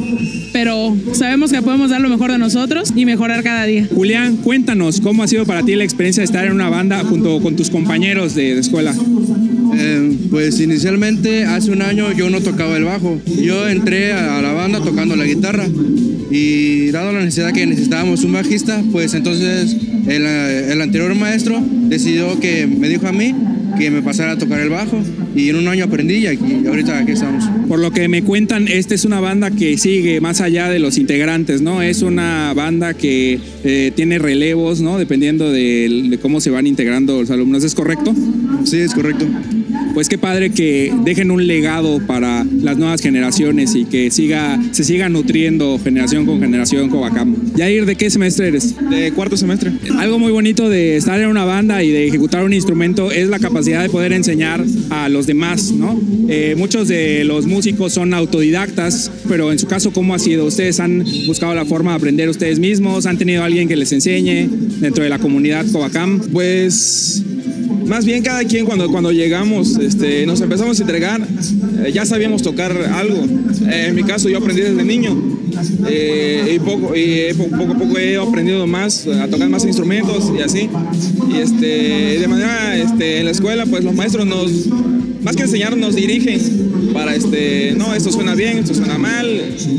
pero 0.52 0.96
sabemos 1.14 1.52
que 1.52 1.62
podemos 1.62 1.90
dar 1.90 2.02
lo 2.02 2.10
mejor 2.10 2.32
de 2.32 2.38
nosotros 2.38 2.92
y 2.96 3.06
mejorar 3.06 3.44
cada 3.44 3.66
día. 3.66 3.88
Julián, 3.94 4.38
cuéntanos 4.38 5.00
cómo 5.02 5.24
ha 5.24 5.28
sido 5.28 5.46
para 5.46 5.64
ti 5.64 5.76
la 5.76 5.84
experiencia 5.84 6.22
de 6.22 6.26
estar 6.26 6.46
en 6.46 6.54
una 6.54 6.70
banda 6.70 7.04
junto 7.04 7.42
con 7.42 7.56
tus 7.56 7.70
compañeros 7.70 8.36
de, 8.36 8.54
de 8.56 8.60
escuela. 8.62 8.94
Eh, 9.76 10.18
pues 10.30 10.60
inicialmente 10.60 11.46
hace 11.46 11.72
un 11.72 11.82
año 11.82 12.12
yo 12.14 12.30
no 12.30 12.42
tocaba 12.42 12.78
el 12.78 12.84
bajo. 12.84 13.20
Yo 13.42 13.68
entré 13.68 14.14
a 14.14 14.42
la 14.42 14.52
banda 14.54 14.82
tocando 14.82 15.16
la 15.16 15.26
guitarra 15.26 15.66
y 16.36 16.90
dado 16.90 17.12
la 17.12 17.20
necesidad 17.20 17.54
que 17.54 17.64
necesitábamos 17.68 18.24
un 18.24 18.34
bajista, 18.34 18.82
pues 18.92 19.14
entonces 19.14 19.78
el, 20.08 20.26
el 20.26 20.82
anterior 20.82 21.14
maestro 21.14 21.62
decidió 21.62 22.40
que 22.40 22.66
me 22.66 22.90
dijo 22.90 23.06
a 23.08 23.12
mí 23.12 23.36
que 23.78 23.92
me 23.92 24.02
pasara 24.02 24.32
a 24.32 24.38
tocar 24.38 24.60
el 24.60 24.70
bajo 24.70 25.00
y 25.36 25.50
en 25.50 25.58
un 25.58 25.68
año 25.68 25.86
aprendí 25.86 26.16
y 26.16 26.28
aquí, 26.28 26.66
ahorita 26.68 26.98
aquí 26.98 27.12
estamos. 27.12 27.44
Por 27.68 27.80
lo 27.80 27.92
que 27.92 28.08
me 28.08 28.24
cuentan, 28.24 28.68
esta 28.68 28.96
es 28.96 29.06
una 29.06 29.20
banda 29.20 29.52
que 29.52 29.78
sigue 29.78 30.22
más 30.22 30.42
allá 30.42 30.70
de 30.70 30.80
los 30.80 30.98
integrantes, 30.98 31.62
¿no? 31.62 31.84
Es 31.84 32.02
una 32.02 32.52
banda 32.56 32.96
que 32.96 33.40
eh, 33.64 33.92
tiene 33.96 34.18
relevos, 34.18 34.82
¿no? 34.82 34.98
Dependiendo 34.98 35.52
de, 35.52 36.08
de 36.10 36.18
cómo 36.18 36.42
se 36.42 36.50
van 36.50 36.66
integrando 36.66 37.22
los 37.22 37.30
alumnos. 37.30 37.64
¿Es 37.64 37.76
correcto? 37.76 38.16
Sí, 38.64 38.78
es 38.78 38.96
correcto. 38.96 39.28
Pues 39.94 40.10
qué 40.10 40.18
padre 40.18 40.50
que 40.52 40.92
dejen 41.04 41.30
un 41.30 41.46
legado 41.46 42.00
para 42.08 42.44
las 42.44 42.78
nuevas 42.78 43.02
generaciones 43.02 43.76
y 43.76 43.86
que 43.86 44.10
siga, 44.10 44.60
se 44.72 44.84
siga 44.84 45.08
nutriendo 45.08 45.80
generación 45.84 46.26
con 46.26 46.40
generación 46.40 46.90
Covacam. 46.90 47.36
Yair, 47.56 47.86
¿de 47.86 47.96
qué 47.96 48.10
semestre 48.10 48.48
eres? 48.48 48.76
De 48.90 49.12
cuarto 49.12 49.38
semestre. 49.38 49.72
Algo 50.00 50.18
muy 50.18 50.32
bonito 50.32 50.70
de 50.70 50.98
estar 50.98 51.20
en 51.20 51.28
una 51.28 51.46
banda 51.46 51.84
y 51.84 51.92
de 51.92 52.08
ejecutar 52.08 52.44
un 52.44 52.54
instrumento 52.54 53.12
es 53.12 53.30
la 53.30 53.38
capacidad 53.40 53.84
de 53.84 53.90
poder 53.90 54.14
enseñar 54.14 54.64
a 54.90 55.10
los 55.10 55.28
demás, 55.28 55.72
¿no? 55.72 56.00
Eh, 56.28 56.56
muchos 56.58 56.88
de 56.88 57.24
los 57.24 57.46
músicos 57.46 57.94
son 57.94 58.14
autodidactas, 58.14 59.12
pero 59.28 59.52
en 59.52 59.60
su 59.60 59.68
caso, 59.68 59.92
¿cómo 59.94 60.16
ha 60.16 60.20
sido? 60.20 60.46
¿Ustedes 60.46 60.80
han 60.80 61.06
buscado 61.28 61.54
la 61.54 61.66
forma 61.66 61.92
de 61.92 61.98
aprender 61.98 62.30
ustedes 62.30 62.58
mismos? 62.60 63.06
¿Han 63.06 63.18
tenido 63.18 63.44
alguien 63.44 63.68
que 63.68 63.76
les 63.76 63.92
enseñe 63.92 64.50
dentro 64.80 65.04
de 65.04 65.10
la 65.10 65.20
comunidad 65.20 65.66
Covacam? 65.72 66.20
Pues 66.32 67.24
más 67.88 68.06
bien 68.06 68.24
cada 68.24 68.44
quien 68.46 68.66
cuando, 68.66 68.90
cuando 68.90 69.12
llegamos 69.12 69.78
este, 69.78 70.26
nos 70.26 70.42
empezamos 70.42 70.80
a 70.80 70.82
entregar, 70.84 71.22
eh, 71.86 71.92
ya 71.94 72.06
sabíamos 72.06 72.42
tocar 72.42 72.72
algo. 72.94 73.26
Eh, 73.70 73.86
en 73.90 73.96
mi 73.96 74.04
caso 74.04 74.30
yo 74.30 74.38
aprendí 74.38 74.62
desde 74.62 74.84
niño 74.84 75.16
eh, 75.88 76.54
y, 76.56 76.60
poco, 76.60 76.96
y 76.96 77.34
po- 77.34 77.48
poco 77.58 77.74
a 77.74 77.78
poco 77.78 77.98
he 77.98 78.18
aprendido 78.18 78.66
más 78.68 79.08
a 79.08 79.28
tocar 79.28 79.50
más 79.50 79.66
instrumentos 79.66 80.32
y 80.38 80.42
así. 80.42 80.70
Y 81.32 81.38
este, 81.38 82.20
de 82.20 82.28
manera 82.28 82.78
este, 82.78 83.20
en 83.20 83.26
la 83.26 83.32
escuela 83.32 83.66
pues 83.66 83.84
los 83.84 83.94
maestros 83.94 84.26
nos, 84.26 84.52
más 85.22 85.36
que 85.36 85.44
enseñar, 85.44 85.76
nos 85.78 85.96
dirigen 85.96 86.40
para 86.94 87.16
este, 87.16 87.74
no, 87.78 87.94
esto 87.94 88.12
suena 88.12 88.36
bien, 88.36 88.60
esto 88.60 88.74
suena 88.74 88.98
mal, 88.98 89.28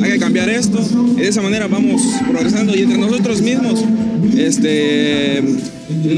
hay 0.02 0.12
que 0.12 0.18
cambiar 0.18 0.48
esto. 0.48 0.80
Y 1.16 1.20
de 1.20 1.28
esa 1.28 1.42
manera 1.42 1.68
vamos 1.68 2.02
progresando 2.30 2.76
y 2.76 2.80
entre 2.82 2.98
nosotros 2.98 3.40
mismos 3.40 3.84
este, 4.36 5.42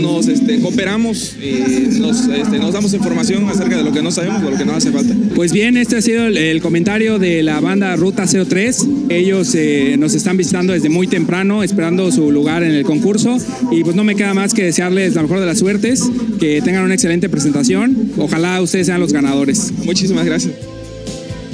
nos 0.01 0.29
este, 0.29 0.61
cooperamos 0.61 1.37
y 1.41 1.99
nos, 1.99 2.27
este, 2.27 2.59
nos 2.59 2.73
damos 2.73 2.93
información 2.95 3.49
acerca 3.49 3.77
de 3.77 3.85
lo 3.85 3.93
que 3.93 4.03
no 4.03 4.11
sabemos 4.11 4.43
o 4.43 4.51
lo 4.51 4.57
que 4.57 4.65
nos 4.65 4.77
hace 4.77 4.91
falta. 4.91 5.15
Pues 5.35 5.53
bien, 5.53 5.77
este 5.77 5.97
ha 5.97 6.03
sido 6.03 6.27
el, 6.27 6.37
el 6.37 6.61
comentario 6.61 7.19
de 7.19 7.43
la 7.43 7.61
banda 7.61 7.95
Ruta 7.97 8.25
CO3. 8.25 9.11
Ellos 9.11 9.55
eh, 9.55 9.97
nos 9.99 10.15
están 10.15 10.37
visitando 10.37 10.73
desde 10.73 10.89
muy 10.89 11.07
temprano, 11.07 11.63
esperando 11.63 12.11
su 12.13 12.31
lugar 12.31 12.63
en 12.63 12.73
el 12.73 12.85
concurso. 12.85 13.39
Y 13.71 13.85
pues 13.85 13.97
no 13.97 14.05
me 14.05 14.15
queda 14.15 14.35
más 14.35 14.55
que 14.55 14.65
desearles 14.65 15.15
la 15.15 15.23
mejor 15.23 15.41
de 15.41 15.47
las 15.47 15.59
suertes, 15.59 16.03
que 16.39 16.61
tengan 16.63 16.85
una 16.85 16.95
excelente 16.95 17.29
presentación. 17.29 18.13
Ojalá 18.17 18.61
ustedes 18.61 18.87
sean 18.87 19.01
los 19.01 19.13
ganadores. 19.13 19.73
Muchísimas 19.85 20.25
gracias. 20.25 20.55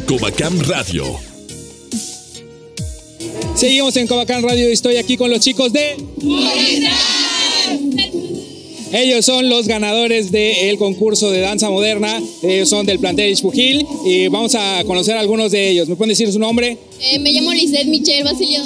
Covacam 0.07 0.59
Radio. 0.61 1.32
Seguimos 3.62 3.97
en 3.97 4.09
Covacán 4.09 4.42
Radio 4.42 4.69
y 4.69 4.73
estoy 4.73 4.97
aquí 4.97 5.16
con 5.16 5.31
los 5.31 5.38
chicos 5.38 5.73
de... 5.73 5.95
Ellos 8.92 9.25
son 9.25 9.49
los 9.49 9.69
ganadores 9.69 10.33
del 10.33 10.76
concurso 10.78 11.31
de 11.31 11.38
danza 11.42 11.71
moderna. 11.71 12.21
Ellos 12.42 12.69
son 12.69 12.87
del 12.87 12.99
plantel 12.99 13.31
Ispujil 13.31 13.87
y 14.04 14.26
vamos 14.26 14.57
a 14.57 14.83
conocer 14.85 15.16
a 15.16 15.21
algunos 15.21 15.52
de 15.52 15.69
ellos. 15.69 15.88
¿Me 15.88 15.95
pueden 15.95 16.09
decir 16.09 16.33
su 16.33 16.40
nombre? 16.40 16.76
Eh, 17.02 17.21
me 17.21 17.31
llamo 17.31 17.52
Lisette 17.52 17.87
Michelle 17.87 18.25
Basilio. 18.25 18.59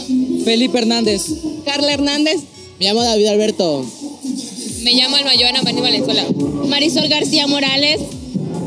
Felipe 0.46 0.78
Hernández. 0.78 1.26
Carla 1.66 1.92
Hernández. 1.92 2.40
Me 2.80 2.86
llamo 2.86 3.02
David 3.02 3.26
Alberto. 3.26 3.84
Me 4.80 4.94
llamo 4.94 5.16
Alma 5.16 5.32
Joana 5.38 5.60
Mani 5.60 5.82
Valenzuela. 5.82 6.24
Marisol 6.68 7.08
García 7.08 7.46
Morales. 7.46 8.00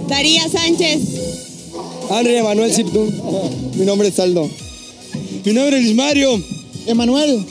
Daría 0.07 0.47
Sánchez. 0.47 0.99
Henry 2.11 2.35
Emanuel 2.35 2.71
Ziptun. 2.71 3.11
Mi 3.77 3.83
nombre 3.83 4.09
es 4.09 4.19
Aldo. 4.19 4.47
Mi 5.45 5.53
nombre 5.53 5.77
es 5.79 5.93
Mario. 5.95 6.41
Emanuel. 6.87 7.43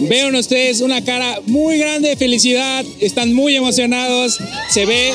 Veo 0.00 0.28
en 0.28 0.36
ustedes 0.36 0.80
una 0.80 1.02
cara 1.04 1.40
muy 1.46 1.78
grande 1.78 2.10
de 2.10 2.16
felicidad, 2.16 2.84
están 3.00 3.32
muy 3.32 3.56
emocionados, 3.56 4.38
se 4.70 4.84
ve 4.84 5.10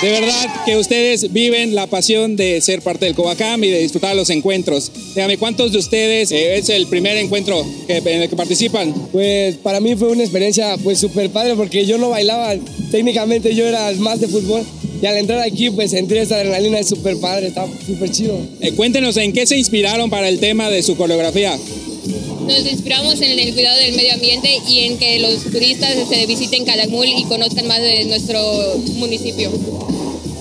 de 0.00 0.10
verdad 0.10 0.64
que 0.64 0.76
ustedes 0.76 1.32
viven 1.32 1.74
la 1.74 1.86
pasión 1.88 2.36
de 2.36 2.60
ser 2.60 2.80
parte 2.82 3.04
del 3.06 3.14
Covacam 3.14 3.62
y 3.64 3.68
de 3.68 3.80
disfrutar 3.80 4.14
los 4.14 4.30
encuentros. 4.30 4.90
Dígame, 5.14 5.36
¿cuántos 5.38 5.72
de 5.72 5.78
ustedes 5.78 6.30
eh, 6.30 6.56
es 6.56 6.68
el 6.68 6.86
primer 6.86 7.16
encuentro 7.16 7.66
que- 7.86 7.96
en 7.98 8.22
el 8.22 8.28
que 8.30 8.36
participan? 8.36 8.94
Pues 9.12 9.56
para 9.56 9.80
mí 9.80 9.96
fue 9.96 10.08
una 10.08 10.22
experiencia 10.22 10.76
pues 10.82 10.98
súper 10.98 11.30
padre 11.30 11.54
porque 11.56 11.84
yo 11.84 11.98
no 11.98 12.10
bailaba, 12.10 12.54
técnicamente 12.90 13.54
yo 13.54 13.66
era 13.66 13.90
más 13.98 14.20
de 14.20 14.28
fútbol 14.28 14.64
y 15.00 15.06
al 15.06 15.16
entrar 15.16 15.40
aquí 15.40 15.70
pues 15.70 15.90
sentir 15.90 16.18
esa 16.18 16.36
adrenalina 16.36 16.78
es 16.78 16.88
súper 16.88 17.18
padre, 17.18 17.48
está 17.48 17.66
súper 17.86 18.10
chido. 18.10 18.38
Eh, 18.60 18.72
cuéntenos 18.72 19.16
en 19.16 19.32
qué 19.32 19.46
se 19.46 19.56
inspiraron 19.56 20.10
para 20.10 20.28
el 20.28 20.40
tema 20.40 20.70
de 20.70 20.82
su 20.82 20.96
coreografía. 20.96 21.58
Nos 22.46 22.72
inspiramos 22.72 23.20
en 23.20 23.38
el 23.38 23.52
cuidado 23.52 23.78
del 23.78 23.94
medio 23.94 24.14
ambiente 24.14 24.58
y 24.66 24.80
en 24.80 24.98
que 24.98 25.18
los 25.18 25.42
turistas 25.44 25.94
se 26.08 26.26
visiten 26.26 26.64
Calakmul 26.64 27.06
y 27.06 27.24
conozcan 27.24 27.66
más 27.66 27.80
de 27.80 28.06
nuestro 28.06 28.40
municipio. 28.94 29.50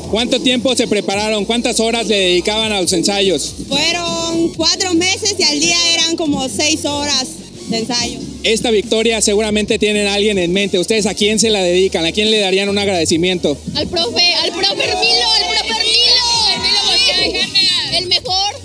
¿Cuánto 0.10 0.40
tiempo 0.40 0.74
se 0.74 0.88
prepararon? 0.88 1.44
¿Cuántas 1.44 1.82
horas 1.82 2.08
le 2.08 2.16
dedicaban 2.16 2.72
a 2.72 2.82
los 2.82 2.94
ensayos? 2.94 3.54
Fueron 3.68 4.54
cuatro 4.56 4.94
meses 4.94 5.36
y 5.38 5.44
al 5.44 5.60
día 5.60 5.78
eran 5.94 6.16
como 6.16 6.48
seis 6.48 6.86
horas 6.86 7.28
de 7.70 7.80
ensayo. 7.80 8.20
Esta 8.48 8.72
victoria 8.72 9.20
seguramente 9.22 9.77
tienen 9.77 10.08
a 10.08 10.13
alguien 10.13 10.38
en 10.38 10.54
mente. 10.54 10.80
¿Ustedes 10.80 11.06
a 11.06 11.13
quién 11.13 11.38
se 11.38 11.50
la 11.50 11.62
dedican? 11.62 12.06
¿A 12.06 12.13
quién 12.13 12.32
le 12.32 12.39
darían 12.39 12.70
un 12.70 12.77
agradecimiento? 12.77 13.58
Al 13.75 13.88
profe, 13.88 14.34
al 14.36 14.51
profe 14.54 14.84
Hermilo, 14.86 15.30
al 15.36 15.44
profe 15.50 15.74
Hermilo. 17.12 17.98
El 17.98 18.08
mejor, 18.08 18.56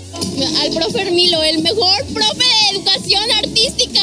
al 0.61 0.71
profe 0.71 1.01
Hermilo, 1.01 1.43
el 1.43 1.59
mejor 1.59 2.05
profe 2.13 2.45
de 2.45 2.77
educación 2.77 3.29
artística. 3.31 4.01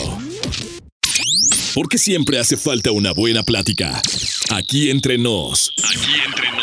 Porque 1.74 1.98
siempre 1.98 2.38
hace 2.40 2.56
falta 2.56 2.92
una 2.92 3.14
buena 3.14 3.42
plática. 3.42 4.00
Aquí 4.52 4.92
entre 4.92 5.18
nos. 5.18 5.74
Aquí 5.84 6.12
entre 6.24 6.52
nos. 6.52 6.57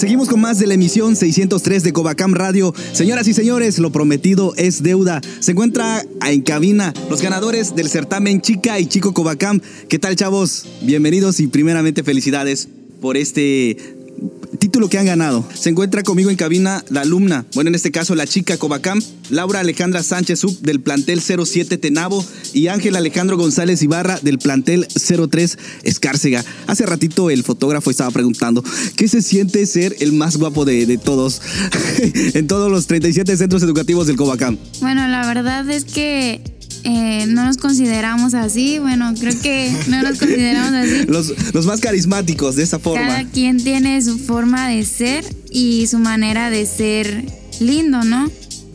Seguimos 0.00 0.30
con 0.30 0.40
más 0.40 0.58
de 0.58 0.66
la 0.66 0.72
emisión 0.72 1.14
603 1.14 1.82
de 1.82 1.92
Covacam 1.92 2.32
Radio. 2.32 2.72
Señoras 2.94 3.28
y 3.28 3.34
señores, 3.34 3.78
lo 3.78 3.92
prometido 3.92 4.54
es 4.56 4.82
deuda. 4.82 5.20
Se 5.40 5.52
encuentra 5.52 6.02
en 6.26 6.40
cabina 6.40 6.94
los 7.10 7.20
ganadores 7.20 7.76
del 7.76 7.90
certamen 7.90 8.40
Chica 8.40 8.80
y 8.80 8.86
Chico 8.86 9.12
Covacam. 9.12 9.60
¿Qué 9.90 9.98
tal, 9.98 10.16
chavos? 10.16 10.64
Bienvenidos 10.80 11.38
y 11.38 11.48
primeramente 11.48 12.02
felicidades 12.02 12.70
por 13.02 13.18
este 13.18 13.76
título 14.70 14.88
que 14.88 14.98
han 14.98 15.06
ganado. 15.06 15.44
Se 15.52 15.68
encuentra 15.68 16.04
conmigo 16.04 16.30
en 16.30 16.36
cabina 16.36 16.84
la 16.90 17.00
alumna, 17.00 17.44
bueno, 17.54 17.70
en 17.70 17.74
este 17.74 17.90
caso 17.90 18.14
la 18.14 18.24
chica 18.24 18.56
Covacam, 18.56 19.00
Laura 19.28 19.58
Alejandra 19.58 20.04
Sánchez 20.04 20.38
Sub 20.38 20.60
del 20.60 20.80
plantel 20.80 21.20
07 21.20 21.76
Tenabo 21.76 22.24
y 22.52 22.68
Ángel 22.68 22.94
Alejandro 22.94 23.36
González 23.36 23.82
Ibarra 23.82 24.20
del 24.22 24.38
plantel 24.38 24.86
03 24.86 25.58
Escárcega. 25.82 26.44
Hace 26.68 26.86
ratito 26.86 27.30
el 27.30 27.42
fotógrafo 27.42 27.90
estaba 27.90 28.12
preguntando, 28.12 28.62
¿qué 28.94 29.08
se 29.08 29.22
siente 29.22 29.66
ser 29.66 29.96
el 29.98 30.12
más 30.12 30.36
guapo 30.36 30.64
de, 30.64 30.86
de 30.86 30.98
todos 30.98 31.42
en 32.34 32.46
todos 32.46 32.70
los 32.70 32.86
37 32.86 33.36
centros 33.36 33.64
educativos 33.64 34.06
del 34.06 34.14
Covacam? 34.14 34.56
Bueno, 34.80 35.08
la 35.08 35.26
verdad 35.26 35.68
es 35.68 35.84
que 35.84 36.59
eh, 36.84 37.26
no 37.28 37.44
nos 37.44 37.56
consideramos 37.56 38.34
así. 38.34 38.78
Bueno, 38.78 39.12
creo 39.18 39.38
que 39.40 39.72
no 39.88 40.02
nos 40.02 40.18
consideramos 40.18 40.72
así. 40.72 41.06
Los, 41.08 41.54
los 41.54 41.66
más 41.66 41.80
carismáticos 41.80 42.56
de 42.56 42.62
esa 42.62 42.78
forma. 42.78 43.06
Cada 43.06 43.24
quien 43.24 43.62
tiene 43.62 44.00
su 44.02 44.18
forma 44.18 44.68
de 44.68 44.84
ser 44.84 45.24
y 45.50 45.86
su 45.86 45.98
manera 45.98 46.50
de 46.50 46.66
ser 46.66 47.24
lindo, 47.60 48.02
¿no? 48.04 48.30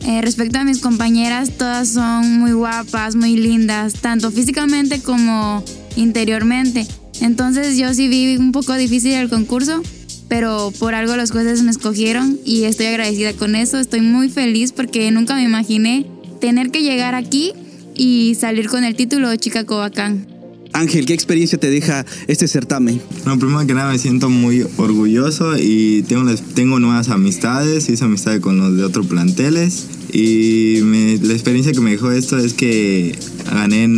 Eh, 0.06 0.20
respecto 0.22 0.58
a 0.58 0.64
mis 0.64 0.78
compañeras, 0.78 1.50
todas 1.58 1.88
son 1.88 2.38
muy 2.38 2.52
guapas, 2.52 3.16
muy 3.16 3.36
lindas, 3.36 3.94
tanto 3.94 4.30
físicamente 4.30 5.00
como 5.00 5.64
interiormente. 5.96 6.86
Entonces 7.20 7.76
yo 7.76 7.92
sí 7.92 8.08
vi 8.08 8.36
un 8.36 8.52
poco 8.52 8.74
difícil 8.74 9.14
el 9.14 9.28
concurso, 9.28 9.82
pero 10.28 10.72
por 10.78 10.94
algo 10.94 11.16
los 11.16 11.32
jueces 11.32 11.62
me 11.62 11.70
escogieron 11.70 12.38
y 12.44 12.64
estoy 12.64 12.86
agradecida 12.86 13.32
con 13.32 13.56
eso. 13.56 13.78
Estoy 13.80 14.00
muy 14.00 14.28
feliz 14.28 14.72
porque 14.72 15.10
nunca 15.10 15.34
me 15.34 15.42
imaginé 15.42 16.06
tener 16.40 16.70
que 16.70 16.82
llegar 16.82 17.14
aquí 17.14 17.52
y 17.96 18.34
salir 18.34 18.68
con 18.68 18.84
el 18.84 18.94
título 18.94 19.28
de 19.28 19.38
Chica 19.38 19.64
Covacán. 19.64 20.26
Ángel, 20.72 21.06
¿qué 21.06 21.14
experiencia 21.14 21.58
te 21.58 21.70
deja 21.70 22.04
este 22.26 22.48
certamen? 22.48 23.00
No, 23.24 23.38
primero 23.38 23.66
que 23.66 23.72
nada 23.72 23.90
me 23.90 23.98
siento 23.98 24.28
muy 24.28 24.66
orgulloso 24.76 25.56
y 25.58 26.02
tengo, 26.02 26.30
tengo 26.54 26.78
nuevas 26.80 27.08
amistades, 27.08 27.88
hice 27.88 28.04
amistades 28.04 28.40
con 28.40 28.58
los 28.58 28.76
de 28.76 28.84
otros 28.84 29.06
planteles 29.06 29.86
y 30.12 30.80
me, 30.82 31.16
la 31.18 31.32
experiencia 31.32 31.72
que 31.72 31.80
me 31.80 31.92
dejó 31.92 32.10
esto 32.10 32.36
es 32.36 32.52
que 32.52 33.18
gané, 33.50 33.88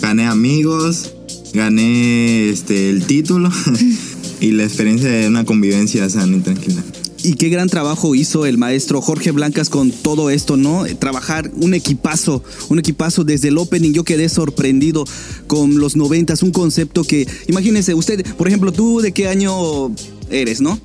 gané 0.00 0.26
amigos, 0.26 1.12
gané 1.54 2.50
este, 2.50 2.90
el 2.90 3.04
título 3.04 3.50
y 4.40 4.52
la 4.52 4.62
experiencia 4.62 5.10
de 5.10 5.26
una 5.26 5.44
convivencia 5.44 6.08
sana 6.08 6.36
y 6.36 6.40
tranquila. 6.40 6.84
Y 7.28 7.34
qué 7.34 7.50
gran 7.50 7.68
trabajo 7.68 8.14
hizo 8.14 8.46
el 8.46 8.56
maestro 8.56 9.02
Jorge 9.02 9.32
Blancas 9.32 9.68
con 9.68 9.90
todo 9.90 10.30
esto, 10.30 10.56
¿no? 10.56 10.86
Trabajar 10.98 11.50
un 11.56 11.74
equipazo, 11.74 12.42
un 12.70 12.78
equipazo 12.78 13.22
desde 13.22 13.48
el 13.48 13.58
opening. 13.58 13.92
Yo 13.92 14.02
quedé 14.02 14.30
sorprendido 14.30 15.04
con 15.46 15.78
los 15.78 15.94
noventas, 15.94 16.42
un 16.42 16.52
concepto 16.52 17.04
que, 17.04 17.28
imagínense, 17.46 17.92
usted, 17.92 18.24
por 18.36 18.48
ejemplo, 18.48 18.72
tú 18.72 19.02
de 19.02 19.12
qué 19.12 19.28
año 19.28 19.94
eres, 20.30 20.62
¿no? 20.62 20.80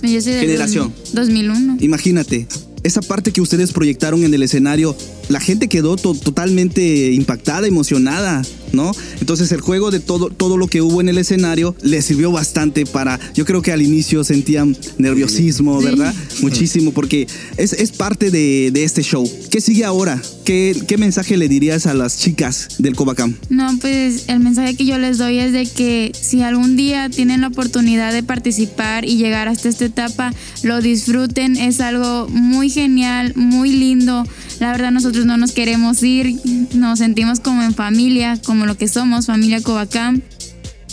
Yo 0.00 0.22
soy 0.22 0.34
de 0.34 0.40
Generación. 0.42 0.92
2001. 1.12 1.78
Imagínate, 1.80 2.46
esa 2.84 3.02
parte 3.02 3.32
que 3.32 3.40
ustedes 3.40 3.72
proyectaron 3.72 4.22
en 4.22 4.32
el 4.32 4.44
escenario, 4.44 4.96
la 5.28 5.40
gente 5.40 5.68
quedó 5.68 5.96
to 5.96 6.14
totalmente 6.14 7.10
impactada, 7.10 7.66
emocionada, 7.66 8.42
¿no? 8.72 8.92
Entonces 9.20 9.52
el 9.52 9.60
juego 9.60 9.90
de 9.90 10.00
todo, 10.00 10.30
todo 10.30 10.56
lo 10.56 10.66
que 10.68 10.82
hubo 10.82 11.00
en 11.00 11.08
el 11.08 11.18
escenario 11.18 11.74
les 11.82 12.04
sirvió 12.04 12.32
bastante 12.32 12.86
para, 12.86 13.18
yo 13.34 13.44
creo 13.44 13.62
que 13.62 13.72
al 13.72 13.82
inicio 13.82 14.24
sentían 14.24 14.76
nerviosismo, 14.98 15.78
Sí. 15.80 15.84
¿verdad? 15.86 16.14
Muchísimo, 16.42 16.92
porque 16.92 17.26
es, 17.56 17.72
es 17.72 17.92
parte 17.92 18.30
de, 18.30 18.70
de 18.72 18.84
este 18.84 19.02
show. 19.02 19.28
¿Qué 19.50 19.60
sigue 19.60 19.84
ahora? 19.84 20.20
¿Qué, 20.44 20.76
¿Qué 20.88 20.98
mensaje 20.98 21.36
le 21.36 21.48
dirías 21.48 21.86
a 21.86 21.94
las 21.94 22.18
chicas 22.18 22.68
del 22.78 22.94
Covacam? 22.96 23.34
No, 23.48 23.76
pues 23.80 24.24
el 24.28 24.40
mensaje 24.40 24.74
que 24.74 24.84
yo 24.84 24.98
les 24.98 25.18
doy 25.18 25.38
es 25.38 25.52
de 25.52 25.66
que 25.66 26.12
si 26.18 26.42
algún 26.42 26.76
día 26.76 27.08
tienen 27.10 27.40
la 27.42 27.48
oportunidad 27.48 28.12
de 28.12 28.22
participar 28.22 29.04
y 29.04 29.16
llegar 29.16 29.48
hasta 29.48 29.68
esta 29.68 29.84
etapa, 29.84 30.32
lo 30.62 30.80
disfruten. 30.80 31.56
Es 31.56 31.80
algo 31.80 32.28
muy 32.28 32.70
genial, 32.70 33.32
muy 33.36 33.70
lindo. 33.72 34.24
La 34.58 34.72
verdad 34.72 34.90
nosotros 34.90 35.24
no 35.26 35.36
nos 35.36 35.52
queremos 35.52 36.02
ir, 36.02 36.36
nos 36.74 36.98
sentimos 36.98 37.40
como 37.40 37.62
en 37.62 37.74
familia, 37.74 38.38
como 38.44 38.59
lo 38.66 38.76
que 38.76 38.88
somos, 38.88 39.26
familia 39.26 39.62
Covacam. 39.62 40.22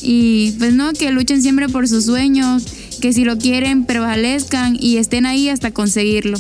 Y 0.01 0.51
pues 0.59 0.73
no, 0.73 0.93
que 0.93 1.11
luchen 1.11 1.41
siempre 1.41 1.69
por 1.69 1.87
sus 1.87 2.05
sueños, 2.05 2.65
que 3.01 3.13
si 3.13 3.23
lo 3.23 3.37
quieren 3.37 3.85
prevalezcan 3.85 4.77
y 4.79 4.97
estén 4.97 5.25
ahí 5.25 5.49
hasta 5.49 5.71
conseguirlo. 5.71 6.37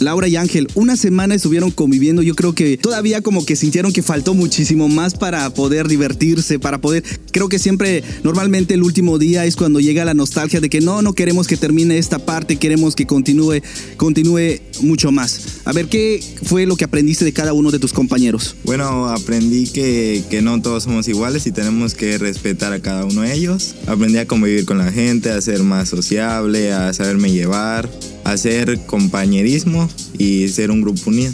Laura 0.00 0.28
y 0.28 0.36
Ángel, 0.36 0.68
una 0.74 0.96
semana 0.96 1.34
estuvieron 1.34 1.70
conviviendo. 1.70 2.22
Yo 2.22 2.34
creo 2.34 2.54
que 2.54 2.76
todavía 2.76 3.20
como 3.20 3.44
que 3.44 3.56
sintieron 3.56 3.92
que 3.92 4.02
faltó 4.02 4.34
muchísimo 4.34 4.88
más 4.88 5.14
para 5.14 5.48
poder 5.50 5.88
divertirse, 5.88 6.58
para 6.58 6.80
poder. 6.80 7.02
Creo 7.32 7.48
que 7.48 7.58
siempre, 7.58 8.04
normalmente 8.22 8.74
el 8.74 8.82
último 8.82 9.18
día 9.18 9.44
es 9.44 9.56
cuando 9.56 9.80
llega 9.80 10.04
la 10.04 10.14
nostalgia 10.14 10.60
de 10.60 10.70
que 10.70 10.80
no, 10.80 11.02
no 11.02 11.12
queremos 11.12 11.46
que 11.46 11.56
termine 11.56 11.98
esta 11.98 12.18
parte, 12.18 12.56
queremos 12.56 12.94
que 12.94 13.06
continúe, 13.06 13.60
continúe 13.96 14.60
mucho 14.82 15.10
más. 15.10 15.60
A 15.64 15.72
ver, 15.72 15.88
¿qué 15.88 16.22
fue 16.44 16.66
lo 16.66 16.76
que 16.76 16.84
aprendiste 16.84 17.24
de 17.24 17.32
cada 17.32 17.52
uno 17.52 17.70
de 17.70 17.78
tus 17.78 17.92
compañeros? 17.92 18.56
Bueno, 18.64 19.06
aprendí 19.08 19.66
que, 19.66 20.22
que 20.30 20.42
no 20.42 20.60
todos 20.62 20.84
somos 20.84 21.08
iguales 21.08 21.46
y 21.46 21.52
tenemos 21.52 21.94
que 21.94 22.18
respetar 22.18 22.72
a 22.72 22.80
cada 22.80 23.04
uno 23.04 23.22
de 23.22 23.34
ellos. 23.34 23.74
Aprendí 23.86 24.18
a 24.18 24.26
convivir 24.26 24.64
con 24.64 24.78
la 24.78 24.92
gente, 24.92 25.30
a 25.30 25.40
ser 25.40 25.62
más 25.62 25.88
sociable, 25.88 26.72
a 26.72 26.92
saberme 26.92 27.32
llevar, 27.32 27.88
hacer 28.32 28.78
compañerismo 28.86 29.88
y 30.18 30.48
ser 30.48 30.70
un 30.70 30.80
grupo 30.82 31.10
unido. 31.10 31.32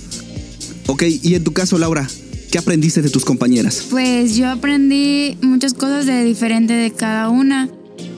Ok, 0.86 1.04
y 1.22 1.34
en 1.34 1.42
tu 1.44 1.52
caso, 1.52 1.78
Laura, 1.78 2.06
¿qué 2.50 2.58
aprendiste 2.58 3.00
de 3.02 3.10
tus 3.10 3.24
compañeras? 3.24 3.86
Pues 3.90 4.36
yo 4.36 4.48
aprendí 4.50 5.36
muchas 5.42 5.74
cosas 5.74 6.06
de 6.06 6.24
diferente 6.24 6.72
de 6.74 6.90
cada 6.92 7.28
una. 7.28 7.68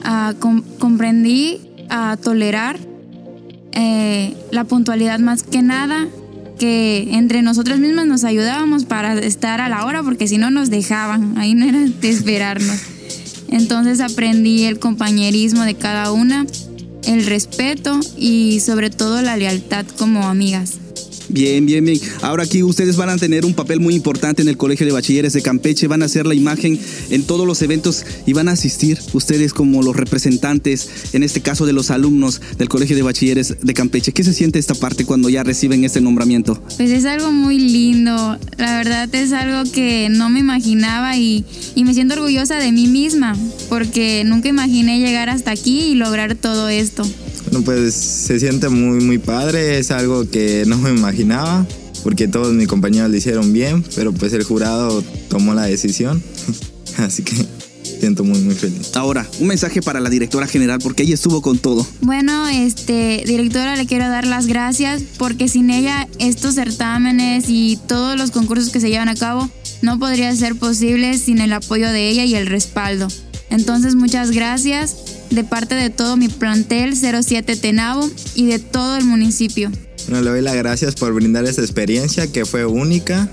Ah, 0.03 0.33
com- 0.39 0.63
comprendí 0.79 1.59
a 1.89 2.17
tolerar 2.21 2.77
eh, 3.73 4.33
la 4.51 4.63
puntualidad 4.65 5.19
más 5.19 5.43
que 5.43 5.61
nada, 5.61 6.07
que 6.59 7.09
entre 7.11 7.41
nosotras 7.41 7.79
mismas 7.79 8.07
nos 8.07 8.23
ayudábamos 8.23 8.85
para 8.85 9.17
estar 9.19 9.61
a 9.61 9.69
la 9.69 9.85
hora, 9.85 10.03
porque 10.03 10.27
si 10.27 10.37
no 10.37 10.49
nos 10.51 10.69
dejaban, 10.69 11.37
ahí 11.37 11.53
no 11.53 11.65
era 11.65 11.79
de 11.79 12.09
esperarnos. 12.09 12.77
Entonces 13.49 14.01
aprendí 14.01 14.63
el 14.63 14.79
compañerismo 14.79 15.63
de 15.63 15.75
cada 15.75 16.11
una, 16.11 16.45
el 17.07 17.25
respeto 17.25 17.99
y 18.17 18.59
sobre 18.59 18.89
todo 18.89 19.21
la 19.21 19.37
lealtad 19.37 19.85
como 19.97 20.27
amigas. 20.27 20.79
Bien, 21.29 21.65
bien, 21.65 21.83
bien. 21.83 21.99
Ahora 22.21 22.43
aquí 22.43 22.63
ustedes 22.63 22.95
van 22.95 23.09
a 23.09 23.17
tener 23.17 23.45
un 23.45 23.53
papel 23.53 23.79
muy 23.79 23.95
importante 23.95 24.41
en 24.41 24.47
el 24.47 24.57
Colegio 24.57 24.85
de 24.85 24.93
Bachilleres 24.93 25.33
de 25.33 25.41
Campeche, 25.41 25.87
van 25.87 26.01
a 26.01 26.05
hacer 26.05 26.25
la 26.25 26.33
imagen 26.33 26.79
en 27.09 27.23
todos 27.23 27.45
los 27.45 27.61
eventos 27.61 28.05
y 28.25 28.33
van 28.33 28.47
a 28.47 28.53
asistir 28.53 28.97
ustedes 29.13 29.53
como 29.53 29.83
los 29.83 29.95
representantes, 29.95 30.89
en 31.13 31.23
este 31.23 31.41
caso 31.41 31.65
de 31.65 31.73
los 31.73 31.91
alumnos 31.91 32.41
del 32.57 32.69
Colegio 32.69 32.95
de 32.95 33.01
Bachilleres 33.01 33.57
de 33.61 33.73
Campeche. 33.73 34.11
¿Qué 34.13 34.23
se 34.23 34.33
siente 34.33 34.59
esta 34.59 34.75
parte 34.75 35.05
cuando 35.05 35.29
ya 35.29 35.43
reciben 35.43 35.83
este 35.83 36.01
nombramiento? 36.01 36.61
Pues 36.77 36.91
es 36.91 37.05
algo 37.05 37.31
muy 37.31 37.59
lindo, 37.59 38.37
la 38.57 38.77
verdad 38.77 39.13
es 39.13 39.33
algo 39.33 39.69
que 39.71 40.07
no 40.09 40.29
me 40.29 40.39
imaginaba 40.39 41.17
y, 41.17 41.43
y 41.75 41.83
me 41.83 41.93
siento 41.93 42.15
orgullosa 42.15 42.55
de 42.55 42.71
mí 42.71 42.87
misma, 42.87 43.35
porque 43.69 44.23
nunca 44.25 44.47
imaginé 44.47 44.99
llegar 44.99 45.29
hasta 45.29 45.51
aquí 45.51 45.81
y 45.81 45.95
lograr 45.95 46.35
todo 46.35 46.69
esto. 46.69 47.03
Bueno, 47.49 47.63
pues 47.63 47.93
se 47.93 48.39
siente 48.39 48.67
muy, 48.67 48.99
muy 48.99 49.19
padre, 49.19 49.79
es 49.79 49.91
algo 49.91 50.29
que 50.29 50.65
no 50.67 50.77
me 50.77 50.89
imaginaba, 50.89 51.65
porque 52.03 52.27
todos 52.27 52.53
mis 52.53 52.67
compañeros 52.67 53.09
lo 53.09 53.15
hicieron 53.15 53.53
bien, 53.53 53.85
pero 53.95 54.11
pues 54.11 54.33
el 54.33 54.43
jurado 54.43 55.01
tomó 55.29 55.53
la 55.53 55.63
decisión, 55.63 56.21
así 56.97 57.23
que... 57.23 57.33
siento 57.99 58.25
muy, 58.25 58.39
muy 58.41 58.53
feliz. 58.53 58.95
Ahora, 58.95 59.25
un 59.39 59.47
mensaje 59.47 59.81
para 59.81 59.99
la 60.01 60.09
directora 60.09 60.45
general, 60.45 60.79
porque 60.83 61.03
ella 61.03 61.13
estuvo 61.13 61.41
con 61.41 61.57
todo. 61.57 61.87
Bueno, 62.01 62.47
este, 62.49 63.23
directora, 63.25 63.75
le 63.75 63.85
quiero 63.85 64.09
dar 64.09 64.27
las 64.27 64.45
gracias 64.45 65.01
porque 65.17 65.47
sin 65.47 65.69
ella 65.69 66.07
estos 66.19 66.55
certámenes 66.55 67.45
y 67.47 67.79
todos 67.87 68.17
los 68.17 68.31
concursos 68.31 68.71
que 68.71 68.81
se 68.81 68.89
llevan 68.89 69.09
a 69.09 69.15
cabo 69.15 69.49
no 69.81 69.97
podría 69.97 70.35
ser 70.35 70.55
posible 70.55 71.17
sin 71.17 71.39
el 71.39 71.53
apoyo 71.53 71.89
de 71.89 72.09
ella 72.09 72.25
y 72.25 72.35
el 72.35 72.45
respaldo. 72.45 73.07
Entonces, 73.49 73.95
muchas 73.95 74.31
gracias 74.31 75.16
de 75.29 75.43
parte 75.43 75.75
de 75.75 75.89
todo 75.89 76.17
mi 76.17 76.27
plantel 76.29 76.95
07 76.95 77.55
Tenabo 77.55 78.09
y 78.35 78.45
de 78.45 78.59
todo 78.59 78.97
el 78.97 79.05
municipio. 79.05 79.71
Bueno, 80.07 80.23
le 80.23 80.29
doy 80.31 80.41
las 80.41 80.55
gracias 80.55 80.95
por 80.95 81.13
brindar 81.13 81.45
esta 81.45 81.61
experiencia 81.61 82.27
que 82.31 82.45
fue 82.45 82.65
única 82.65 83.29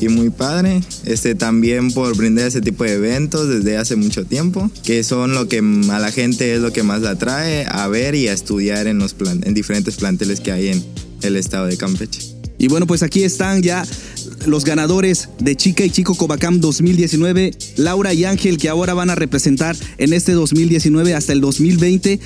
y 0.00 0.08
muy 0.08 0.30
padre. 0.30 0.80
Este 1.04 1.34
también 1.34 1.90
por 1.92 2.16
brindar 2.16 2.46
ese 2.46 2.60
tipo 2.60 2.84
de 2.84 2.92
eventos 2.94 3.48
desde 3.48 3.76
hace 3.76 3.96
mucho 3.96 4.24
tiempo, 4.24 4.70
que 4.84 5.02
son 5.04 5.34
lo 5.34 5.48
que 5.48 5.58
a 5.58 5.98
la 5.98 6.12
gente 6.12 6.54
es 6.54 6.60
lo 6.60 6.72
que 6.72 6.82
más 6.82 7.02
la 7.02 7.10
atrae 7.10 7.66
a 7.68 7.88
ver 7.88 8.14
y 8.14 8.28
a 8.28 8.32
estudiar 8.32 8.86
en 8.86 8.98
los 8.98 9.12
plan- 9.14 9.42
en 9.44 9.54
diferentes 9.54 9.96
planteles 9.96 10.40
que 10.40 10.52
hay 10.52 10.68
en 10.68 10.84
el 11.22 11.36
estado 11.36 11.66
de 11.66 11.76
Campeche. 11.76 12.20
Y 12.58 12.68
bueno, 12.68 12.86
pues 12.86 13.02
aquí 13.02 13.22
están 13.22 13.62
ya 13.62 13.84
los 14.46 14.64
ganadores 14.64 15.28
de 15.38 15.56
Chica 15.56 15.84
y 15.84 15.90
Chico 15.90 16.14
Covacam 16.14 16.60
2019, 16.60 17.52
Laura 17.76 18.14
y 18.14 18.24
Ángel, 18.24 18.58
que 18.58 18.68
ahora 18.68 18.94
van 18.94 19.10
a 19.10 19.14
representar 19.14 19.76
en 19.98 20.12
este 20.12 20.32
2019 20.32 21.14
hasta 21.14 21.32
el 21.32 21.40
2020. 21.40 22.20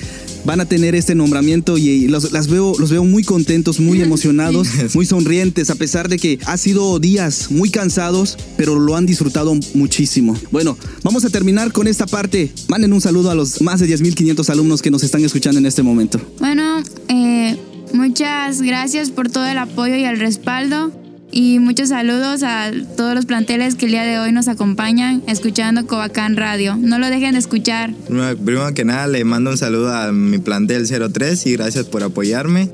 Van 0.45 0.59
a 0.59 0.65
tener 0.65 0.95
este 0.95 1.15
nombramiento 1.15 1.77
y 1.77 2.07
los, 2.07 2.31
las 2.31 2.47
veo, 2.47 2.75
los 2.77 2.89
veo 2.89 3.03
muy 3.03 3.23
contentos, 3.23 3.79
muy 3.79 4.01
emocionados, 4.03 4.67
muy 4.93 5.05
sonrientes, 5.05 5.69
a 5.69 5.75
pesar 5.75 6.09
de 6.09 6.17
que 6.17 6.39
ha 6.45 6.57
sido 6.57 6.99
días 6.99 7.51
muy 7.51 7.69
cansados, 7.69 8.37
pero 8.57 8.79
lo 8.79 8.95
han 8.95 9.05
disfrutado 9.05 9.53
muchísimo. 9.73 10.37
Bueno, 10.51 10.77
vamos 11.03 11.25
a 11.25 11.29
terminar 11.29 11.71
con 11.71 11.87
esta 11.87 12.05
parte. 12.05 12.51
Manden 12.67 12.93
un 12.93 13.01
saludo 13.01 13.31
a 13.31 13.35
los 13.35 13.61
más 13.61 13.79
de 13.79 13.87
10.500 13.87 14.49
alumnos 14.49 14.81
que 14.81 14.91
nos 14.91 15.03
están 15.03 15.23
escuchando 15.23 15.59
en 15.59 15.65
este 15.65 15.83
momento. 15.83 16.19
Bueno, 16.39 16.81
eh, 17.07 17.57
muchas 17.93 18.61
gracias 18.61 19.11
por 19.11 19.29
todo 19.29 19.45
el 19.45 19.57
apoyo 19.57 19.95
y 19.95 20.03
el 20.03 20.19
respaldo. 20.19 21.02
Y 21.35 21.57
muchos 21.57 21.89
saludos 21.89 22.43
a 22.43 22.71
todos 22.95 23.15
los 23.15 23.25
planteles 23.25 23.73
que 23.73 23.85
el 23.85 23.91
día 23.91 24.03
de 24.03 24.19
hoy 24.19 24.31
nos 24.31 24.47
acompañan 24.47 25.23
escuchando 25.25 25.87
Covacán 25.87 26.37
Radio. 26.37 26.75
No 26.77 26.99
lo 26.99 27.09
dejen 27.09 27.31
de 27.31 27.39
escuchar. 27.39 27.91
Primero, 28.05 28.71
que 28.75 28.85
nada, 28.85 29.07
le 29.07 29.23
mando 29.23 29.49
un 29.49 29.57
saludo 29.57 29.91
a 29.91 30.11
mi 30.11 30.37
plantel 30.37 30.87
03 30.87 31.47
y 31.47 31.53
gracias 31.53 31.85
por 31.85 32.03
apoyarme 32.03 32.69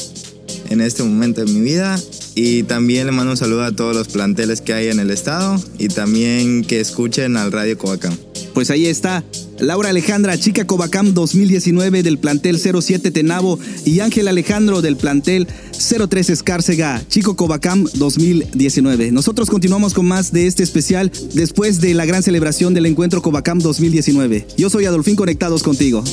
en 0.69 0.81
este 0.81 1.03
momento 1.03 1.45
de 1.45 1.53
mi 1.53 1.61
vida. 1.61 1.97
Y 2.35 2.63
también 2.63 3.05
le 3.05 3.13
mando 3.13 3.31
un 3.31 3.37
saludo 3.37 3.63
a 3.63 3.71
todos 3.71 3.95
los 3.95 4.09
planteles 4.09 4.59
que 4.59 4.73
hay 4.73 4.89
en 4.89 4.99
el 4.99 5.09
estado 5.09 5.55
y 5.77 5.87
también 5.87 6.65
que 6.65 6.81
escuchen 6.81 7.37
al 7.37 7.53
Radio 7.53 7.77
Covacam. 7.77 8.13
Pues 8.53 8.69
ahí 8.71 8.87
está 8.87 9.23
Laura 9.59 9.89
Alejandra, 9.89 10.37
chica 10.37 10.65
Covacam 10.65 11.13
2019 11.13 12.03
del 12.03 12.17
plantel 12.17 12.59
07 12.59 13.11
Tenabo 13.11 13.59
y 13.85 13.99
Ángel 13.99 14.27
Alejandro 14.27 14.81
del 14.81 14.95
plantel 14.95 15.47
03 15.71 16.29
Escárcega, 16.29 17.01
chico 17.09 17.35
Covacam 17.35 17.85
2019. 17.95 19.11
Nosotros 19.11 19.49
continuamos 19.49 19.93
con 19.93 20.07
más 20.07 20.31
de 20.31 20.47
este 20.47 20.63
especial 20.63 21.11
después 21.33 21.81
de 21.81 21.93
la 21.93 22.05
gran 22.05 22.23
celebración 22.23 22.73
del 22.73 22.85
encuentro 22.85 23.21
Covacam 23.21 23.59
2019. 23.59 24.47
Yo 24.57 24.69
soy 24.69 24.85
Adolfín 24.85 25.15
Conectados 25.15 25.63
contigo. 25.63 26.03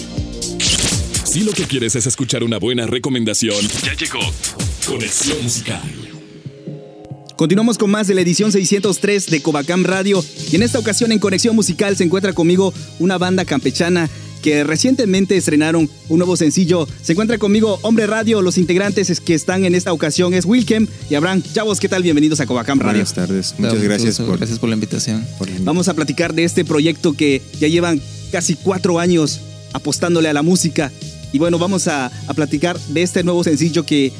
Si 1.24 1.40
lo 1.40 1.52
que 1.52 1.64
quieres 1.64 1.94
es 1.96 2.06
escuchar 2.06 2.42
una 2.42 2.58
buena 2.58 2.86
recomendación, 2.86 3.56
ya 3.84 3.94
llegó 3.94 4.20
Conexión 4.86 5.42
Musical. 5.42 6.05
Continuamos 7.36 7.76
con 7.76 7.90
más 7.90 8.06
de 8.06 8.14
la 8.14 8.22
edición 8.22 8.50
603 8.50 9.26
de 9.26 9.42
Covacam 9.42 9.84
Radio 9.84 10.24
y 10.50 10.56
en 10.56 10.62
esta 10.62 10.78
ocasión 10.78 11.12
en 11.12 11.18
Conexión 11.18 11.54
Musical 11.54 11.94
se 11.94 12.04
encuentra 12.04 12.32
conmigo 12.32 12.72
una 12.98 13.18
banda 13.18 13.44
campechana 13.44 14.08
que 14.40 14.64
recientemente 14.64 15.36
estrenaron 15.36 15.90
un 16.08 16.18
nuevo 16.18 16.36
sencillo. 16.36 16.88
Se 17.02 17.12
encuentra 17.12 17.36
conmigo 17.36 17.78
Hombre 17.82 18.06
Radio, 18.06 18.40
los 18.40 18.56
integrantes 18.56 19.10
es- 19.10 19.20
que 19.20 19.34
están 19.34 19.66
en 19.66 19.74
esta 19.74 19.92
ocasión 19.92 20.32
es 20.32 20.46
Wilkem 20.46 20.86
y 21.10 21.14
Abraham. 21.14 21.42
Chavos, 21.52 21.78
¿qué 21.78 21.88
tal? 21.90 22.02
Bienvenidos 22.02 22.40
a 22.40 22.46
Covacam 22.46 22.78
Radio. 22.78 22.92
Buenas 23.04 23.12
tardes, 23.14 23.54
muchas 23.58 23.82
gracias 23.82 24.18
por, 24.18 24.38
gracias 24.38 24.58
por 24.58 24.68
la 24.70 24.74
invitación. 24.76 25.26
Vamos 25.60 25.88
a 25.88 25.94
platicar 25.94 26.32
de 26.32 26.44
este 26.44 26.64
proyecto 26.64 27.12
que 27.12 27.42
ya 27.60 27.68
llevan 27.68 28.00
casi 28.32 28.54
cuatro 28.54 28.98
años 28.98 29.40
apostándole 29.74 30.28
a 30.30 30.32
la 30.32 30.42
música. 30.42 30.90
Y 31.34 31.38
bueno, 31.38 31.58
vamos 31.58 31.86
a, 31.86 32.06
a 32.28 32.34
platicar 32.34 32.78
de 32.80 33.02
este 33.02 33.24
nuevo 33.24 33.44
sencillo 33.44 33.84
que 33.84 34.10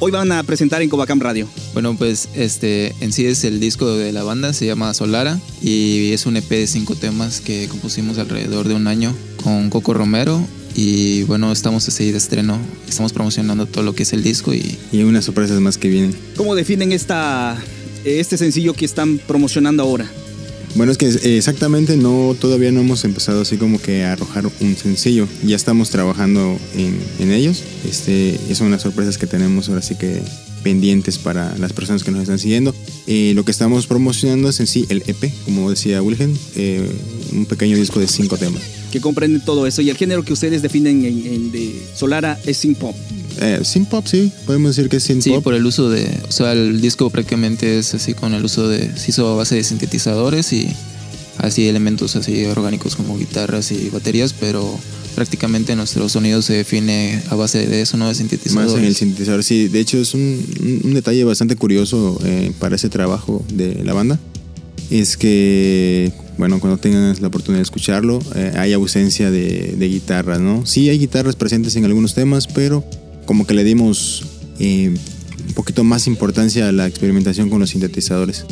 hoy 0.00 0.10
van 0.10 0.32
a 0.32 0.42
presentar 0.42 0.82
en 0.82 0.88
Covacam 0.88 1.20
Radio. 1.20 1.46
Bueno, 1.72 1.94
pues 1.96 2.28
este 2.34 2.94
en 3.00 3.12
sí 3.12 3.26
es 3.26 3.44
el 3.44 3.60
disco 3.60 3.94
de 3.94 4.12
la 4.12 4.24
banda, 4.24 4.52
se 4.52 4.66
llama 4.66 4.92
Solara 4.94 5.38
y 5.62 6.12
es 6.12 6.26
un 6.26 6.36
EP 6.36 6.48
de 6.48 6.66
cinco 6.66 6.96
temas 6.96 7.40
que 7.40 7.68
compusimos 7.68 8.18
alrededor 8.18 8.66
de 8.66 8.74
un 8.74 8.86
año 8.86 9.14
con 9.44 9.70
Coco 9.70 9.94
Romero 9.94 10.42
y 10.74 11.22
bueno, 11.24 11.52
estamos 11.52 11.86
a 11.86 11.90
seguir 11.90 12.12
de 12.12 12.18
estreno, 12.18 12.58
estamos 12.88 13.12
promocionando 13.12 13.66
todo 13.66 13.84
lo 13.84 13.94
que 13.94 14.04
es 14.04 14.12
el 14.12 14.22
disco 14.22 14.54
y, 14.54 14.78
y 14.90 15.02
unas 15.02 15.26
sorpresas 15.26 15.60
más 15.60 15.78
que 15.78 15.88
vienen. 15.88 16.16
¿Cómo 16.36 16.54
definen 16.54 16.92
esta, 16.92 17.56
este 18.04 18.36
sencillo 18.38 18.72
que 18.74 18.84
están 18.84 19.18
promocionando 19.18 19.82
ahora? 19.82 20.10
Bueno, 20.74 20.92
es 20.92 20.98
que 20.98 21.36
exactamente 21.36 21.96
no, 21.96 22.36
todavía 22.38 22.70
no 22.70 22.80
hemos 22.80 23.04
empezado 23.04 23.42
así 23.42 23.56
como 23.56 23.80
que 23.80 24.04
a 24.04 24.12
arrojar 24.12 24.46
un 24.60 24.76
sencillo. 24.76 25.26
Ya 25.44 25.56
estamos 25.56 25.90
trabajando 25.90 26.58
en, 26.76 26.98
en 27.18 27.32
ellos. 27.32 27.62
Este, 27.88 28.38
y 28.48 28.54
son 28.54 28.68
unas 28.68 28.82
sorpresas 28.82 29.18
que 29.18 29.26
tenemos 29.26 29.68
ahora 29.68 29.82
sí 29.82 29.96
que 29.96 30.22
pendientes 30.62 31.18
para 31.18 31.56
las 31.58 31.72
personas 31.72 32.04
que 32.04 32.10
nos 32.10 32.22
están 32.22 32.38
siguiendo. 32.38 32.74
Eh, 33.06 33.32
lo 33.34 33.44
que 33.44 33.50
estamos 33.50 33.86
promocionando 33.86 34.48
es 34.48 34.60
en 34.60 34.66
sí 34.66 34.86
el 34.88 35.02
EP, 35.06 35.32
como 35.44 35.70
decía 35.70 36.02
Wilhelm, 36.02 36.36
eh, 36.54 36.88
un 37.32 37.46
pequeño 37.46 37.76
disco 37.76 38.00
de 38.00 38.06
cinco 38.06 38.36
temas. 38.36 38.62
Que 38.92 39.00
comprenden 39.00 39.44
todo 39.44 39.66
eso. 39.66 39.82
Y 39.82 39.90
el 39.90 39.96
género 39.96 40.24
que 40.24 40.32
ustedes 40.32 40.62
definen 40.62 41.04
en, 41.04 41.26
en 41.26 41.52
de 41.52 41.80
Solara 41.94 42.38
es 42.46 42.58
synth 42.58 42.78
pop. 42.78 42.96
Eh, 43.40 43.60
synth 43.64 43.88
pop, 43.88 44.06
sí, 44.06 44.30
podemos 44.44 44.76
decir 44.76 44.90
que 44.90 44.98
es 44.98 45.02
synth 45.04 45.22
sí, 45.24 45.30
pop. 45.30 45.42
por 45.42 45.54
el 45.54 45.64
uso 45.64 45.88
de, 45.88 46.06
o 46.28 46.32
sea, 46.32 46.52
el 46.52 46.80
disco 46.80 47.08
prácticamente 47.08 47.78
es 47.78 47.94
así 47.94 48.12
con 48.12 48.34
el 48.34 48.44
uso 48.44 48.68
de, 48.68 48.94
se 48.98 49.10
hizo 49.10 49.26
a 49.28 49.34
base 49.34 49.54
de 49.54 49.64
sintetizadores 49.64 50.52
y 50.52 50.68
así 51.38 51.66
elementos 51.66 52.16
así 52.16 52.44
orgánicos 52.44 52.96
como 52.96 53.16
guitarras 53.18 53.72
y 53.72 53.88
baterías, 53.88 54.34
pero 54.38 54.78
prácticamente 55.14 55.74
nuestro 55.74 56.06
sonido 56.10 56.42
se 56.42 56.52
define 56.52 57.22
a 57.30 57.34
base 57.34 57.66
de 57.66 57.80
eso, 57.80 57.96
no 57.96 58.08
de 58.08 58.14
sintetizadores. 58.14 58.72
Más 58.72 58.78
en 58.80 58.84
el 58.86 58.94
sintetizador, 58.94 59.42
sí. 59.42 59.68
De 59.68 59.80
hecho, 59.80 59.96
es 59.98 60.12
un, 60.12 60.80
un- 60.84 60.92
detalle 60.94 61.24
bastante 61.24 61.56
curioso 61.56 62.20
eh, 62.24 62.52
para 62.58 62.76
ese 62.76 62.90
trabajo 62.90 63.42
de 63.54 63.82
la 63.84 63.94
banda. 63.94 64.18
Es 64.90 65.16
que, 65.16 66.12
bueno, 66.36 66.60
cuando 66.60 66.76
tengan 66.78 67.16
la 67.20 67.28
oportunidad 67.28 67.60
de 67.60 67.62
escucharlo, 67.64 68.18
eh, 68.34 68.52
hay 68.56 68.72
ausencia 68.74 69.30
de, 69.30 69.74
de 69.78 69.88
guitarras, 69.88 70.40
¿no? 70.40 70.66
Sí 70.66 70.88
hay 70.90 70.98
guitarras 70.98 71.36
presentes 71.36 71.74
en 71.76 71.84
algunos 71.86 72.12
temas, 72.14 72.46
pero 72.46 72.84
como 73.26 73.46
que 73.46 73.54
le 73.54 73.64
dimos 73.64 74.24
eh, 74.58 74.94
un 75.48 75.54
poquito 75.54 75.84
más 75.84 76.06
importancia 76.06 76.68
a 76.68 76.72
la 76.72 76.86
experimentación 76.86 77.50
con 77.50 77.60
los 77.60 77.70
sintetizadores. 77.70 78.44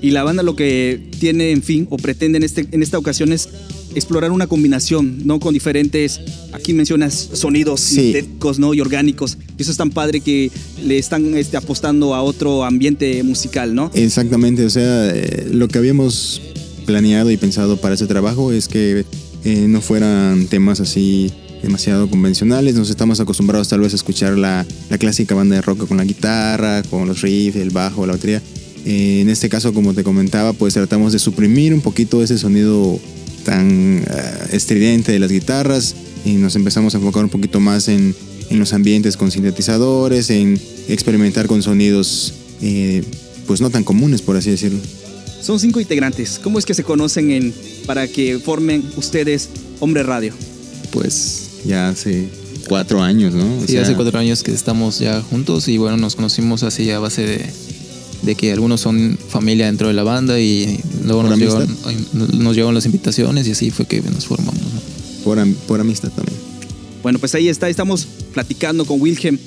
Y 0.00 0.10
la 0.10 0.24
banda 0.24 0.42
lo 0.42 0.56
que 0.56 1.00
tiene, 1.20 1.52
en 1.52 1.62
fin, 1.62 1.86
o 1.88 1.96
pretende 1.96 2.38
en, 2.38 2.42
este, 2.42 2.66
en 2.72 2.82
esta 2.82 2.98
ocasión 2.98 3.32
es 3.32 3.48
explorar 3.94 4.32
una 4.32 4.46
combinación, 4.46 5.22
¿no? 5.24 5.38
Con 5.38 5.54
diferentes, 5.54 6.20
aquí 6.52 6.72
mencionas 6.72 7.30
sonidos 7.32 7.80
sintéticos, 7.80 8.58
¿no? 8.58 8.74
Y 8.74 8.80
orgánicos. 8.80 9.38
Eso 9.58 9.70
es 9.70 9.76
tan 9.76 9.90
padre 9.90 10.20
que 10.20 10.50
le 10.84 10.98
están 10.98 11.36
este, 11.36 11.56
apostando 11.56 12.14
a 12.14 12.22
otro 12.22 12.64
ambiente 12.64 13.22
musical, 13.22 13.74
¿no? 13.74 13.90
Exactamente, 13.94 14.64
o 14.64 14.70
sea, 14.70 15.10
eh, 15.14 15.48
lo 15.52 15.68
que 15.68 15.78
habíamos 15.78 16.42
planeado 16.86 17.30
y 17.30 17.36
pensado 17.36 17.76
para 17.76 17.94
ese 17.94 18.06
trabajo 18.06 18.50
es 18.52 18.66
que 18.66 19.04
eh, 19.44 19.66
no 19.68 19.80
fueran 19.80 20.46
temas 20.46 20.80
así 20.80 21.30
demasiado 21.62 22.08
convencionales. 22.08 22.74
Nos 22.74 22.90
estamos 22.90 23.20
acostumbrados 23.20 23.68
tal 23.68 23.80
vez 23.80 23.92
a 23.92 23.96
escuchar 23.96 24.36
la, 24.36 24.66
la 24.90 24.98
clásica 24.98 25.34
banda 25.34 25.56
de 25.56 25.62
rock 25.62 25.86
con 25.86 25.96
la 25.96 26.04
guitarra, 26.04 26.82
con 26.82 27.08
los 27.08 27.20
riffs, 27.22 27.56
el 27.56 27.70
bajo, 27.70 28.06
la 28.06 28.14
batería. 28.14 28.42
Eh, 28.84 29.20
en 29.20 29.28
este 29.28 29.48
caso, 29.48 29.72
como 29.72 29.94
te 29.94 30.02
comentaba, 30.02 30.52
pues 30.52 30.74
tratamos 30.74 31.12
de 31.12 31.18
suprimir 31.18 31.72
un 31.72 31.80
poquito 31.80 32.22
ese 32.22 32.36
sonido 32.36 32.98
tan 33.44 33.98
eh, 33.98 34.04
estridente 34.52 35.12
de 35.12 35.18
las 35.18 35.30
guitarras 35.30 35.94
y 36.24 36.32
nos 36.34 36.56
empezamos 36.56 36.94
a 36.94 36.98
enfocar 36.98 37.24
un 37.24 37.30
poquito 37.30 37.60
más 37.60 37.88
en, 37.88 38.14
en 38.50 38.58
los 38.58 38.72
ambientes 38.72 39.16
con 39.16 39.30
sintetizadores, 39.30 40.30
en 40.30 40.60
experimentar 40.88 41.46
con 41.46 41.62
sonidos 41.62 42.34
eh, 42.60 43.02
pues 43.46 43.60
no 43.60 43.70
tan 43.70 43.84
comunes, 43.84 44.22
por 44.22 44.36
así 44.36 44.50
decirlo. 44.50 44.78
Son 45.40 45.58
cinco 45.58 45.80
integrantes. 45.80 46.38
¿Cómo 46.42 46.58
es 46.58 46.64
que 46.64 46.74
se 46.74 46.84
conocen 46.84 47.30
en, 47.32 47.54
para 47.86 48.06
que 48.06 48.38
formen 48.38 48.84
ustedes 48.96 49.48
Hombre 49.80 50.04
Radio? 50.04 50.32
Pues 50.92 51.50
ya 51.64 51.88
hace 51.88 52.28
cuatro 52.68 53.02
años, 53.02 53.34
¿no? 53.34 53.44
O 53.58 53.60
Sí, 53.66 53.72
sea, 53.72 53.82
hace 53.82 53.94
cuatro 53.94 54.18
años 54.18 54.42
que 54.42 54.52
estamos 54.52 54.98
ya 54.98 55.20
juntos 55.22 55.68
y 55.68 55.78
bueno, 55.78 55.96
nos 55.96 56.14
conocimos 56.16 56.62
así 56.62 56.90
a 56.90 56.98
base 56.98 57.22
de, 57.26 57.46
de 58.22 58.34
que 58.34 58.52
algunos 58.52 58.80
son 58.80 59.18
familia 59.28 59.66
dentro 59.66 59.88
de 59.88 59.94
la 59.94 60.02
banda 60.02 60.38
y 60.40 60.78
luego 61.04 61.22
nos 61.24 61.38
llegaron, 61.38 61.76
nos 62.12 62.54
llegaron 62.54 62.74
las 62.74 62.86
invitaciones 62.86 63.46
y 63.48 63.52
así 63.52 63.70
fue 63.70 63.86
que 63.86 64.00
nos 64.02 64.26
formamos. 64.26 64.54
¿no? 64.60 65.24
Por, 65.24 65.38
am- 65.38 65.54
por 65.66 65.80
amistad 65.80 66.10
también. 66.10 66.36
Bueno, 67.02 67.18
pues 67.18 67.34
ahí 67.34 67.48
está, 67.48 67.68
estamos 67.68 68.06
platicando 68.32 68.84
con 68.84 69.00
Wilhelm 69.00 69.38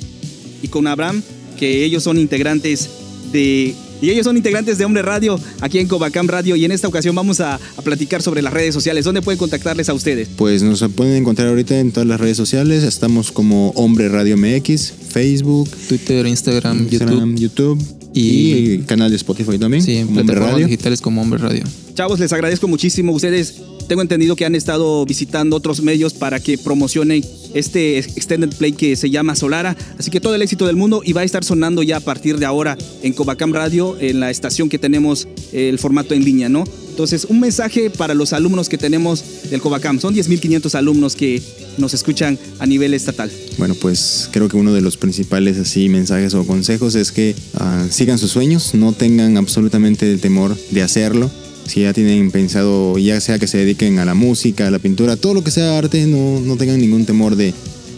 y 0.61 0.67
con 0.67 0.87
Abraham, 0.87 1.21
que 1.57 1.85
ellos 1.85 2.03
son 2.03 2.17
integrantes 2.19 2.89
de 3.31 3.73
Y 4.01 4.09
ellos 4.09 4.25
son 4.25 4.37
integrantes 4.37 4.77
de 4.77 4.85
Hombre 4.85 5.01
Radio 5.01 5.39
aquí 5.61 5.79
en 5.79 5.87
Covacam 5.87 6.27
Radio. 6.27 6.55
Y 6.55 6.65
en 6.65 6.71
esta 6.71 6.87
ocasión 6.87 7.15
vamos 7.15 7.39
a, 7.39 7.55
a 7.55 7.81
platicar 7.81 8.21
sobre 8.21 8.41
las 8.41 8.53
redes 8.53 8.73
sociales. 8.73 9.05
¿Dónde 9.05 9.21
pueden 9.21 9.39
contactarles 9.39 9.89
a 9.89 9.93
ustedes? 9.93 10.29
Pues 10.35 10.63
nos 10.63 10.83
pueden 10.95 11.15
encontrar 11.15 11.47
ahorita 11.47 11.79
en 11.79 11.91
todas 11.91 12.07
las 12.07 12.19
redes 12.19 12.37
sociales. 12.37 12.83
Estamos 12.83 13.31
como 13.31 13.69
Hombre 13.71 14.09
Radio 14.09 14.37
MX, 14.37 14.93
Facebook, 15.09 15.69
Twitter, 15.87 16.25
Instagram, 16.27 16.87
Instagram, 16.89 17.35
YouTube. 17.35 18.04
Y, 18.15 18.77
canal 18.79 19.09
de 19.09 19.17
Spotify 19.17 19.57
también. 19.57 19.83
Sí, 19.83 19.97
en 19.97 20.07
plataformas 20.07 20.51
Radio. 20.51 20.67
digitales 20.67 21.01
como 21.01 21.21
Hombre 21.21 21.39
Radio. 21.39 21.63
Chavos, 21.93 22.19
les 22.19 22.31
agradezco 22.33 22.67
muchísimo. 22.67 23.11
Ustedes, 23.11 23.61
tengo 23.87 24.01
entendido 24.01 24.35
que 24.35 24.45
han 24.45 24.55
estado 24.55 25.05
visitando 25.05 25.55
otros 25.55 25.81
medios 25.81 26.13
para 26.13 26.39
que 26.39 26.57
promocionen 26.57 27.23
este 27.53 27.99
extended 27.99 28.55
play 28.55 28.71
que 28.71 28.95
se 28.95 29.09
llama 29.09 29.35
Solara. 29.35 29.75
Así 29.97 30.11
que 30.11 30.19
todo 30.19 30.35
el 30.35 30.41
éxito 30.41 30.65
del 30.65 30.75
mundo 30.75 31.01
y 31.03 31.13
va 31.13 31.21
a 31.21 31.23
estar 31.23 31.43
sonando 31.43 31.83
ya 31.83 31.97
a 31.97 31.99
partir 32.01 32.37
de 32.37 32.45
ahora 32.45 32.77
en 33.03 33.13
Covacam 33.13 33.53
Radio, 33.53 33.97
en 33.99 34.19
la 34.19 34.29
estación 34.31 34.69
que 34.69 34.79
tenemos 34.79 35.27
eh, 35.51 35.69
el 35.69 35.79
formato 35.79 36.13
en 36.13 36.23
línea, 36.23 36.49
¿no? 36.49 36.63
Entonces, 36.95 37.25
un 37.25 37.41
mensaje 37.41 37.89
para 37.89 38.13
los 38.13 38.31
alumnos 38.31 38.69
que 38.69 38.77
tenemos 38.77 39.21
del 39.49 39.59
Covacam. 39.59 39.99
Son 39.99 40.15
10.500 40.15 40.75
alumnos 40.75 41.17
que 41.17 41.41
nos 41.77 41.93
escuchan 41.93 42.39
a 42.57 42.65
nivel 42.65 42.93
estatal. 42.93 43.29
Bueno, 43.57 43.75
pues 43.75 44.29
creo 44.31 44.47
que 44.47 44.55
uno 44.55 44.73
de 44.73 44.79
los 44.79 44.95
principales 44.95 45.57
así 45.57 45.89
mensajes 45.89 46.33
o 46.35 46.47
consejos 46.47 46.95
es 46.95 47.11
que 47.11 47.35
ah, 47.55 47.85
sigan 47.89 48.17
sus 48.17 48.31
sueños, 48.31 48.75
no 48.75 48.93
tengan 48.93 49.35
absolutamente 49.35 50.09
el 50.09 50.21
temor 50.21 50.55
de 50.71 50.83
hacerlo. 50.83 51.29
Si 51.67 51.81
ya 51.81 51.91
tienen 51.91 52.31
pensado, 52.31 52.97
ya 52.97 53.19
sea 53.19 53.39
que 53.39 53.47
se 53.47 53.57
dediquen 53.57 53.99
a 53.99 54.05
la 54.05 54.13
música, 54.13 54.67
a 54.67 54.71
la 54.71 54.79
pintura, 54.79 55.17
todo 55.17 55.33
lo 55.33 55.43
que 55.43 55.51
sea 55.51 55.77
arte, 55.77 56.05
no, 56.05 56.39
no 56.39 56.55
tengan 56.55 56.79
ningún 56.79 57.05
temor 57.05 57.35
de, 57.35 57.53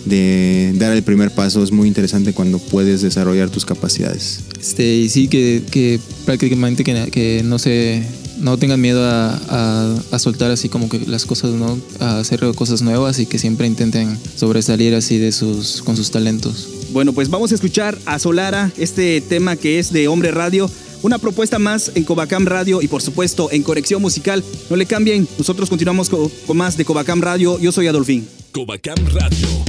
de 0.06 0.74
dar 0.74 0.98
el 0.98 1.04
primer 1.04 1.30
paso. 1.30 1.64
Es 1.64 1.72
muy 1.72 1.88
interesante 1.88 2.34
cuando 2.34 2.58
puedes 2.58 3.04
desarrollar 3.04 3.52
tus 3.52 3.64
capacidades. 3.64 4.40
Este, 4.60 4.96
y 4.96 5.10
sí, 5.10 5.28
que, 5.28 5.62
que 5.70 6.00
prácticamente 6.26 6.84
que, 6.84 7.12
que 7.12 7.44
no 7.46 7.60
se 7.60 8.02
no 8.40 8.58
tengan 8.58 8.80
miedo 8.82 9.04
a, 9.04 9.36
a- 9.50 9.96
a 10.12 10.20
soltar 10.20 10.52
así 10.52 10.70
como 10.70 10.90
que 10.90 11.00
las 11.08 11.26
cosas, 11.26 11.52
¿no? 11.52 11.78
A 12.00 12.20
hacer 12.20 12.40
cosas 12.56 12.82
nuevas 12.82 13.20
y 13.20 13.26
que 13.26 13.38
siempre 13.40 13.68
intenten 13.68 14.18
sobresalir 14.36 14.94
así 14.96 15.18
de 15.18 15.32
sus, 15.32 15.82
con 15.84 15.96
sus 15.96 16.12
talentos. 16.12 16.68
Bueno, 16.92 17.14
pues 17.14 17.30
vamos 17.30 17.52
a 17.52 17.56
escuchar 17.56 17.98
a 18.06 18.18
Solara, 18.20 18.72
este 18.78 19.22
tema 19.22 19.56
que 19.56 19.80
es 19.80 19.92
de 19.92 20.08
Hombre 20.08 20.32
Radio. 20.32 20.70
Una 21.04 21.20
propuesta 21.20 21.60
más 21.60 21.92
en 21.94 22.04
Covacam 22.04 22.46
Radio 22.48 22.82
y 22.82 22.88
por 22.88 23.02
supuesto 23.04 23.50
en 23.52 23.62
Conexión 23.62 24.02
Musical. 24.02 24.44
No 24.70 24.76
le 24.76 24.86
cambien, 24.88 25.28
nosotros 25.38 25.70
continuamos 25.70 26.10
co- 26.10 26.32
con 26.48 26.58
más 26.58 26.76
de 26.76 26.86
Covacam 26.86 27.22
Radio. 27.22 27.60
Yo 27.60 27.72
soy 27.72 27.86
Adolfín. 27.88 28.28
Covacam 28.52 28.98
Radio. 29.14 29.67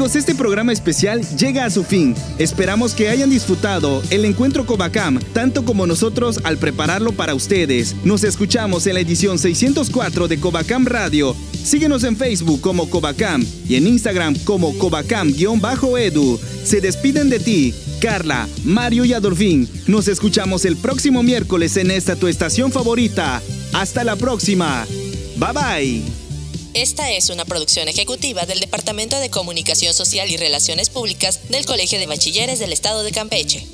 Amigos, 0.00 0.16
este 0.16 0.34
programa 0.34 0.72
especial 0.72 1.20
llega 1.36 1.66
a 1.66 1.68
su 1.68 1.84
fin. 1.84 2.14
Esperamos 2.38 2.94
que 2.94 3.10
hayan 3.10 3.28
disfrutado 3.28 4.02
el 4.08 4.24
encuentro 4.24 4.64
Covacam 4.64 5.18
tanto 5.34 5.66
como 5.66 5.86
nosotros 5.86 6.40
al 6.44 6.56
prepararlo 6.56 7.12
para 7.12 7.34
ustedes. 7.34 7.94
Nos 8.02 8.24
escuchamos 8.24 8.86
en 8.86 8.94
la 8.94 9.00
edición 9.00 9.38
604 9.38 10.26
de 10.26 10.40
Covacam 10.40 10.86
Radio. 10.86 11.36
Síguenos 11.52 12.04
en 12.04 12.16
Facebook 12.16 12.62
como 12.62 12.88
Covacam 12.88 13.44
y 13.68 13.74
en 13.74 13.86
Instagram 13.86 14.36
como 14.44 14.72
Covacam-edu. 14.78 16.40
Se 16.64 16.80
despiden 16.80 17.28
de 17.28 17.38
ti, 17.38 17.74
Carla, 18.00 18.48
Mario 18.64 19.04
y 19.04 19.12
Adolfín. 19.12 19.68
Nos 19.86 20.08
escuchamos 20.08 20.64
el 20.64 20.78
próximo 20.78 21.22
miércoles 21.22 21.76
en 21.76 21.90
esta 21.90 22.16
tu 22.16 22.26
estación 22.26 22.72
favorita. 22.72 23.42
Hasta 23.74 24.02
la 24.02 24.16
próxima. 24.16 24.86
Bye 25.36 25.52
bye. 25.52 26.19
Esta 26.72 27.10
es 27.10 27.30
una 27.30 27.44
producción 27.44 27.88
ejecutiva 27.88 28.46
del 28.46 28.60
Departamento 28.60 29.18
de 29.18 29.28
Comunicación 29.28 29.92
Social 29.92 30.30
y 30.30 30.36
Relaciones 30.36 30.88
Públicas 30.88 31.48
del 31.48 31.66
Colegio 31.66 31.98
de 31.98 32.06
Bachilleres 32.06 32.60
del 32.60 32.72
Estado 32.72 33.02
de 33.02 33.10
Campeche. 33.10 33.66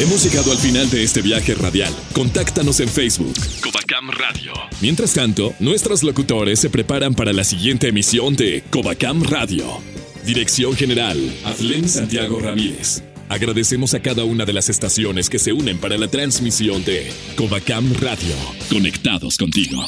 Hemos 0.00 0.24
llegado 0.24 0.52
al 0.52 0.58
final 0.58 0.88
de 0.90 1.04
este 1.04 1.20
viaje 1.20 1.54
radial. 1.54 1.94
Contáctanos 2.14 2.80
en 2.80 2.88
Facebook, 2.88 3.34
Covacam 3.62 4.10
Radio. 4.10 4.52
Mientras 4.80 5.12
tanto, 5.12 5.54
nuestros 5.60 6.02
locutores 6.02 6.58
se 6.60 6.70
preparan 6.70 7.14
para 7.14 7.32
la 7.32 7.44
siguiente 7.44 7.88
emisión 7.88 8.34
de 8.36 8.64
Covacam 8.70 9.22
Radio. 9.22 9.80
Dirección 10.24 10.74
General, 10.74 11.18
Adlen 11.44 11.88
Santiago 11.88 12.40
Ramírez. 12.40 13.02
Agradecemos 13.28 13.94
a 13.94 14.00
cada 14.00 14.24
una 14.24 14.44
de 14.44 14.52
las 14.52 14.68
estaciones 14.68 15.30
que 15.30 15.38
se 15.38 15.52
unen 15.52 15.78
para 15.78 15.96
la 15.96 16.08
transmisión 16.08 16.84
de 16.84 17.10
Covacam 17.36 17.92
Radio. 17.94 18.34
Conectados 18.70 19.38
contigo. 19.38 19.84